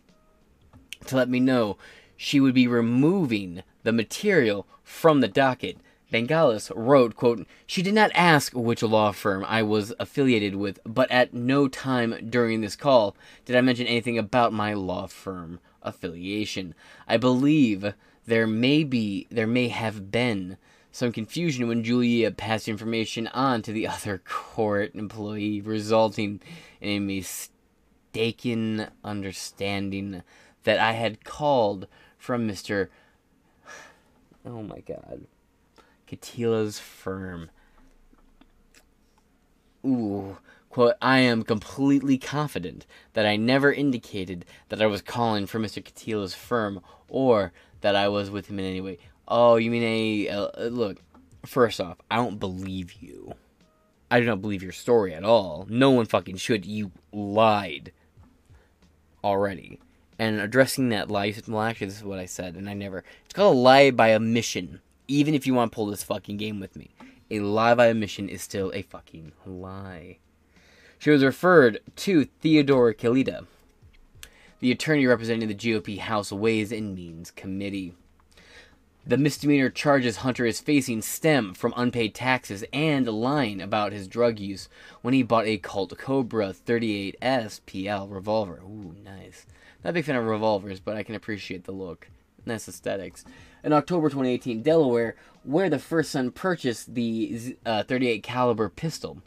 to 1.07 1.15
let 1.15 1.27
me 1.27 1.39
know 1.39 1.77
she 2.15 2.39
would 2.39 2.53
be 2.53 2.67
removing 2.67 3.63
the 3.81 3.91
material 3.91 4.67
from 4.83 5.21
the 5.21 5.27
docket. 5.27 5.77
Bengalis 6.11 6.71
wrote, 6.75 7.15
quote, 7.15 7.47
She 7.65 7.81
did 7.81 7.95
not 7.95 8.11
ask 8.13 8.53
which 8.53 8.83
law 8.83 9.11
firm 9.11 9.43
I 9.47 9.63
was 9.63 9.91
affiliated 9.99 10.55
with, 10.55 10.79
but 10.85 11.09
at 11.09 11.33
no 11.33 11.67
time 11.67 12.29
during 12.29 12.61
this 12.61 12.75
call 12.75 13.15
did 13.43 13.55
I 13.55 13.61
mention 13.61 13.87
anything 13.87 14.19
about 14.19 14.53
my 14.53 14.73
law 14.73 15.07
firm 15.07 15.59
affiliation. 15.81 16.75
I 17.07 17.17
believe 17.17 17.95
there 18.27 18.45
may 18.45 18.83
be 18.83 19.25
there 19.31 19.47
may 19.47 19.69
have 19.69 20.11
been 20.11 20.57
some 20.91 21.11
confusion 21.11 21.67
when 21.67 21.83
Julia 21.83 22.31
passed 22.31 22.67
information 22.67 23.27
on 23.27 23.61
to 23.63 23.71
the 23.71 23.87
other 23.87 24.21
court 24.25 24.93
employee, 24.95 25.61
resulting 25.61 26.41
in 26.79 26.89
a 26.89 26.99
mistaken 26.99 28.87
understanding 29.03 30.23
that 30.63 30.79
I 30.79 30.93
had 30.93 31.23
called 31.23 31.87
from 32.17 32.47
Mr. 32.47 32.89
Oh 34.43 34.63
my 34.63 34.79
god. 34.79 35.27
Kittila's 36.07 36.79
firm. 36.79 37.51
Ooh. 39.85 40.37
Quote, 40.69 40.95
I 41.01 41.19
am 41.19 41.43
completely 41.43 42.17
confident 42.17 42.85
that 43.13 43.25
I 43.25 43.35
never 43.35 43.71
indicated 43.71 44.45
that 44.69 44.81
I 44.81 44.87
was 44.87 45.01
calling 45.01 45.45
for 45.45 45.59
Mr. 45.59 45.83
Kittila's 45.83 46.33
firm 46.33 46.81
or 47.07 47.51
that 47.81 47.95
I 47.95 48.07
was 48.07 48.31
with 48.31 48.47
him 48.47 48.57
in 48.57 48.65
any 48.65 48.81
way. 48.81 48.97
Oh, 49.33 49.55
you 49.55 49.71
mean 49.71 50.27
a 50.29 50.67
look? 50.69 51.01
First 51.45 51.79
off, 51.79 51.97
I 52.11 52.17
don't 52.17 52.37
believe 52.37 53.01
you. 53.01 53.33
I 54.11 54.19
do 54.19 54.25
not 54.25 54.41
believe 54.41 54.61
your 54.61 54.73
story 54.73 55.13
at 55.13 55.23
all. 55.23 55.65
No 55.69 55.89
one 55.89 56.05
fucking 56.05 56.35
should. 56.35 56.65
You 56.65 56.91
lied 57.13 57.93
already. 59.23 59.79
And 60.19 60.41
addressing 60.41 60.89
that 60.89 61.09
lie, 61.09 61.25
you 61.25 61.41
well, 61.47 61.61
actually, 61.61 61.87
this 61.87 61.99
is 61.99 62.03
what 62.03 62.19
I 62.19 62.25
said, 62.25 62.55
and 62.55 62.69
I 62.69 62.73
never. 62.73 63.05
It's 63.23 63.33
called 63.33 63.55
a 63.55 63.59
lie 63.59 63.89
by 63.89 64.13
omission. 64.13 64.81
Even 65.07 65.33
if 65.33 65.47
you 65.47 65.53
want 65.53 65.71
to 65.71 65.75
pull 65.75 65.85
this 65.85 66.03
fucking 66.03 66.35
game 66.35 66.59
with 66.59 66.75
me, 66.75 66.91
a 67.31 67.39
lie 67.39 67.73
by 67.73 67.87
omission 67.87 68.27
is 68.27 68.41
still 68.41 68.69
a 68.75 68.81
fucking 68.81 69.31
lie. 69.45 70.17
She 70.99 71.09
was 71.09 71.23
referred 71.23 71.79
to 71.95 72.25
Theodore 72.25 72.93
Kalita, 72.93 73.47
the 74.59 74.73
attorney 74.73 75.07
representing 75.07 75.47
the 75.47 75.55
GOP 75.55 75.99
House 75.99 76.33
Ways 76.33 76.73
and 76.73 76.93
Means 76.93 77.31
Committee. 77.31 77.95
The 79.05 79.17
misdemeanor 79.17 79.71
charges 79.71 80.17
Hunter 80.17 80.45
is 80.45 80.59
facing 80.59 81.01
stem 81.01 81.55
from 81.55 81.73
unpaid 81.75 82.13
taxes 82.13 82.63
and 82.71 83.07
lying 83.07 83.59
about 83.59 83.93
his 83.93 84.07
drug 84.07 84.37
use 84.37 84.69
when 85.01 85.15
he 85.15 85.23
bought 85.23 85.47
a 85.47 85.57
Colt 85.57 85.97
Cobra 85.97 86.53
38S 86.53 87.61
PL 87.65 88.07
revolver. 88.07 88.61
Ooh, 88.63 88.95
nice. 89.03 89.47
Not 89.83 89.89
a 89.89 89.93
big 89.93 90.05
fan 90.05 90.15
of 90.15 90.25
revolvers, 90.25 90.79
but 90.79 90.97
I 90.97 91.03
can 91.03 91.15
appreciate 91.15 91.63
the 91.63 91.71
look. 91.71 92.09
Nice 92.45 92.67
aesthetics. 92.67 93.25
In 93.63 93.73
October 93.73 94.09
2018, 94.09 94.61
Delaware, 94.61 95.15
where 95.43 95.69
the 95.69 95.79
first 95.79 96.11
son 96.11 96.29
purchased 96.29 96.93
the 96.93 97.57
uh, 97.65 97.81
38 97.81 98.21
caliber 98.21 98.69
pistol, 98.69 99.17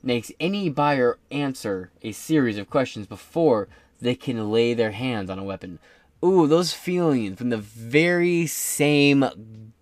makes 0.00 0.30
any 0.38 0.68
buyer 0.70 1.18
answer 1.32 1.90
a 2.02 2.12
series 2.12 2.56
of 2.56 2.70
questions 2.70 3.08
before 3.08 3.66
they 4.00 4.14
can 4.14 4.52
lay 4.52 4.74
their 4.74 4.92
hands 4.92 5.28
on 5.28 5.40
a 5.40 5.44
weapon 5.44 5.80
ooh, 6.24 6.46
those 6.46 6.72
feelings 6.72 7.38
from 7.38 7.50
the 7.50 7.58
very 7.58 8.46
same 8.46 9.24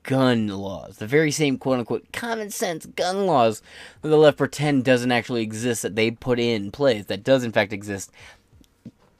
gun 0.02 0.48
laws, 0.48 0.98
the 0.98 1.06
very 1.06 1.30
same 1.30 1.58
quote 1.58 1.78
unquote 1.78 2.12
common 2.12 2.50
sense 2.50 2.86
gun 2.86 3.26
laws 3.26 3.62
that 4.02 4.08
the 4.08 4.16
left 4.16 4.38
pretend 4.38 4.84
doesn't 4.84 5.12
actually 5.12 5.42
exist, 5.42 5.82
that 5.82 5.96
they 5.96 6.10
put 6.10 6.38
in 6.38 6.70
place, 6.70 7.06
that 7.06 7.24
does 7.24 7.42
in 7.42 7.52
fact 7.52 7.72
exist, 7.72 8.10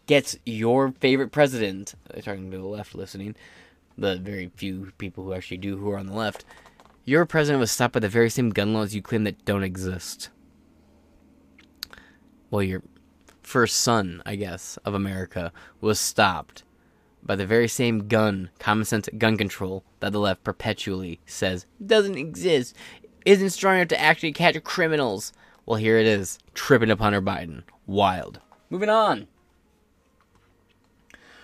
gets 0.07 0.37
your 0.44 0.92
favorite 1.00 1.33
president, 1.33 1.94
talking 2.22 2.50
to 2.50 2.59
the 2.59 2.64
left 2.64 2.94
listening, 2.94 3.35
the 3.96 4.16
very 4.16 4.50
few 4.57 4.92
people 4.98 5.24
who 5.24 5.33
actually 5.33 5.57
do 5.57 5.79
who 5.79 5.90
are 5.90 5.98
on 5.98 6.07
the 6.07 6.14
left, 6.14 6.44
your 7.05 7.24
president 7.24 7.61
was 7.61 7.70
stopped 7.70 7.94
by 7.94 8.00
the 8.00 8.09
very 8.09 8.29
same 8.29 8.50
gun 8.50 8.74
laws 8.74 8.94
you 8.94 9.03
claim 9.03 9.24
that 9.24 9.44
don't 9.44 9.62
exist. 9.62 10.31
Well, 12.50 12.62
your 12.62 12.83
first 13.42 13.77
son, 13.77 14.22
I 14.27 14.37
guess, 14.37 14.79
of 14.85 14.94
America 14.94 15.53
was 15.81 15.98
stopped 15.98 16.63
by 17.25 17.37
the 17.37 17.47
very 17.47 17.69
same 17.69 18.09
gun, 18.09 18.51
common 18.59 18.85
sense 18.85 19.09
gun 19.19 19.37
control 19.37 19.85
that 20.01 20.13
the 20.13 20.21
left 20.21 20.45
perpetually 20.45 21.21
says 21.27 21.67
doesn't 21.85 22.19
exist, 22.19 22.77
isn't 23.25 23.51
strong 23.51 23.77
enough 23.77 23.89
to 23.89 24.01
actually 24.01 24.33
catch 24.33 24.63
criminals. 24.63 25.33
Well, 25.67 25.77
here 25.77 25.99
it 25.99 26.07
is, 26.07 26.39
tripping 26.53 26.91
up 26.91 27.01
Hunter 27.01 27.23
Biden. 27.23 27.63
Wild. 27.87 28.41
Moving 28.69 28.91
on. 28.91 29.29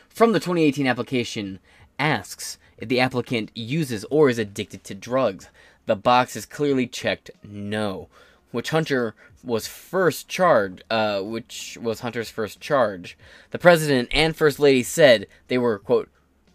From 0.08 0.32
the 0.32 0.40
2018 0.40 0.86
application, 0.86 1.58
asks 1.98 2.58
if 2.76 2.88
the 2.88 3.00
applicant 3.00 3.50
uses 3.54 4.04
or 4.10 4.28
is 4.28 4.38
addicted 4.38 4.82
to 4.84 4.94
drugs. 4.94 5.48
The 5.86 5.96
box 5.96 6.36
is 6.36 6.46
clearly 6.46 6.86
checked 6.86 7.30
no 7.42 8.08
which 8.50 8.70
Hunter 8.70 9.14
was 9.42 9.66
first 9.66 10.28
charged, 10.28 10.84
uh, 10.90 11.20
which 11.20 11.78
was 11.80 12.00
Hunter's 12.00 12.30
first 12.30 12.60
charge. 12.60 13.16
The 13.50 13.58
president 13.58 14.08
and 14.12 14.36
first 14.36 14.58
lady 14.58 14.82
said 14.82 15.26
they 15.48 15.58
were 15.58 15.78
quote 15.78 16.10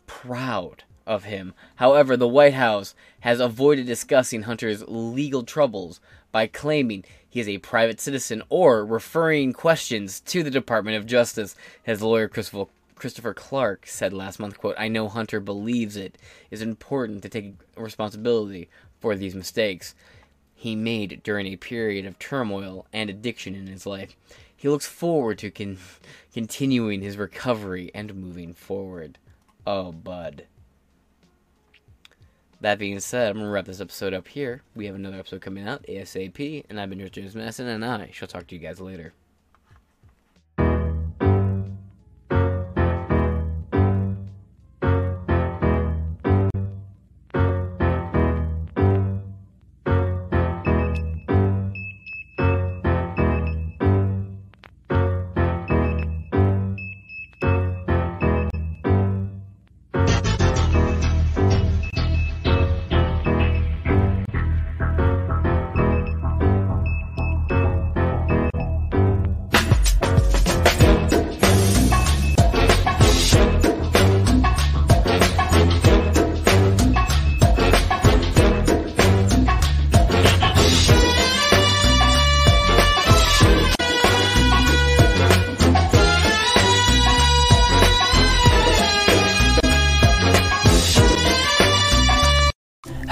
proud 0.08 0.84
of 1.06 1.26
him. 1.26 1.54
However, 1.76 2.18
the 2.18 2.28
White 2.28 2.54
House 2.54 2.96
has 3.22 3.40
avoided 3.40 3.86
discussing 3.86 4.44
Hunter's 4.44 4.84
legal 4.88 5.44
troubles 5.44 6.00
by 6.32 6.48
claiming 6.48 7.04
he 7.28 7.40
is 7.40 7.48
a 7.48 7.60
private 7.60 8.00
citizen 8.00 8.42
or 8.50 8.86
referring 8.86 9.54
questions 9.54 10.20
to 10.22 10.44
the 10.44 10.52
Department 10.52 10.98
of 10.98 11.06
Justice. 11.06 11.56
His 11.84 12.02
lawyer 12.02 12.28
Christopher 12.28 12.72
Christopher 12.96 13.34
Clark 13.34 13.88
said 13.88 14.14
last 14.14 14.40
month, 14.40 14.58
quote, 14.58 14.76
I 14.78 14.88
know 14.88 15.10
Hunter 15.10 15.42
believes 15.42 15.98
it 15.98 16.18
is 16.50 16.62
important 16.62 17.24
to 17.24 17.30
take 17.30 17.56
responsibility 17.76 18.70
for 19.02 19.16
these 19.16 19.36
mistakes 19.36 19.96
he 20.66 20.76
made 20.76 21.22
during 21.22 21.46
a 21.46 21.56
period 21.56 22.08
of 22.08 22.18
turmoil 22.18 22.88
and 22.92 23.08
addiction 23.08 23.54
in 23.54 23.68
his 23.68 23.86
life. 23.86 24.18
He 24.58 24.68
looks 24.68 24.88
forward 24.88 25.38
to 25.38 25.52
con- 25.52 25.78
continuing 26.34 27.04
his 27.04 27.18
recovery 27.18 27.92
and 27.94 28.16
moving 28.16 28.52
forward. 28.52 29.20
Oh, 29.68 29.92
bud. 29.92 30.48
That 32.62 32.80
being 32.80 33.00
said, 33.00 33.30
I'm 33.30 33.36
going 33.36 33.46
to 33.46 33.52
wrap 33.52 33.66
this 33.66 33.80
episode 33.80 34.16
up 34.16 34.28
here. 34.28 34.64
We 34.76 34.88
have 34.88 34.96
another 34.96 35.20
episode 35.20 35.42
coming 35.42 35.68
out 35.68 35.86
ASAP, 35.88 36.66
and 36.68 36.80
I've 36.80 36.90
been 36.90 37.00
your 37.00 37.10
James 37.10 37.36
Madison, 37.36 37.68
and 37.68 37.86
I 37.86 38.10
shall 38.12 38.28
talk 38.28 38.48
to 38.48 38.56
you 38.56 38.62
guys 38.62 38.82
later. 38.82 39.14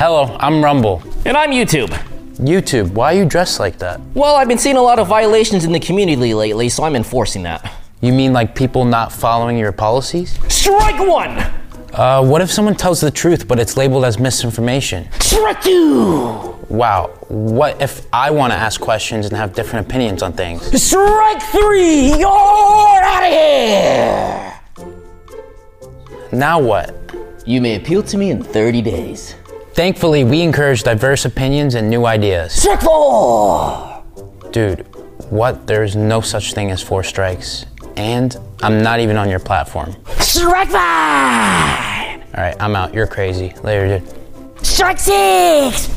Hello, 0.05 0.35
I'm 0.41 0.61
Rumble. 0.61 1.01
And 1.25 1.37
I'm 1.37 1.51
YouTube. 1.51 1.87
YouTube, 2.35 2.91
why 2.91 3.13
are 3.13 3.17
you 3.17 3.23
dressed 3.23 3.61
like 3.61 3.79
that? 3.79 4.01
Well, 4.13 4.35
I've 4.35 4.49
been 4.49 4.57
seeing 4.57 4.75
a 4.75 4.81
lot 4.81 4.99
of 4.99 5.07
violations 5.07 5.63
in 5.63 5.71
the 5.71 5.79
community 5.79 6.33
lately, 6.33 6.67
so 6.67 6.83
I'm 6.83 6.97
enforcing 6.97 7.43
that. 7.43 7.73
You 8.01 8.11
mean 8.11 8.33
like 8.33 8.53
people 8.53 8.83
not 8.83 9.13
following 9.13 9.57
your 9.57 9.71
policies? 9.71 10.37
Strike 10.53 10.99
one! 10.99 11.37
Uh, 11.93 12.21
what 12.21 12.41
if 12.41 12.51
someone 12.51 12.75
tells 12.75 12.99
the 12.99 13.11
truth 13.11 13.47
but 13.47 13.61
it's 13.61 13.77
labeled 13.77 14.03
as 14.03 14.19
misinformation? 14.19 15.07
Strike 15.21 15.61
two! 15.63 16.53
Wow, 16.67 17.15
what 17.29 17.81
if 17.81 18.05
I 18.11 18.29
want 18.29 18.51
to 18.51 18.57
ask 18.57 18.81
questions 18.81 19.27
and 19.27 19.37
have 19.37 19.53
different 19.53 19.87
opinions 19.87 20.21
on 20.21 20.33
things? 20.33 20.63
Strike 20.83 21.41
three! 21.43 22.09
You're 22.09 22.27
out 22.27 23.23
of 23.23 23.31
here! 23.31 24.59
Now 26.33 26.59
what? 26.59 26.93
You 27.45 27.61
may 27.61 27.77
appeal 27.77 28.03
to 28.03 28.17
me 28.17 28.31
in 28.31 28.43
30 28.43 28.81
days. 28.81 29.35
Thankfully, 29.73 30.23
we 30.23 30.41
encourage 30.41 30.83
diverse 30.83 31.25
opinions 31.25 31.73
and 31.73 31.89
new 31.89 32.05
ideas. 32.05 32.53
Strike 32.53 32.81
four! 32.81 34.03
Dude, 34.51 34.81
what? 35.31 35.65
There's 35.65 35.95
no 35.95 36.21
such 36.21 36.53
thing 36.53 36.69
as 36.69 36.79
four 36.81 37.03
strikes. 37.03 37.65
And 37.97 38.37
I'm 38.61 38.83
not 38.83 38.99
even 38.99 39.17
on 39.17 39.29
your 39.29 39.39
platform. 39.39 39.95
Strike 40.19 40.69
five! 40.69 42.21
All 42.35 42.43
right, 42.43 42.55
I'm 42.59 42.75
out. 42.75 42.93
You're 42.93 43.07
crazy. 43.07 43.53
Later, 43.63 43.99
dude. 43.99 44.65
Strike 44.65 44.99
six! 44.99 45.87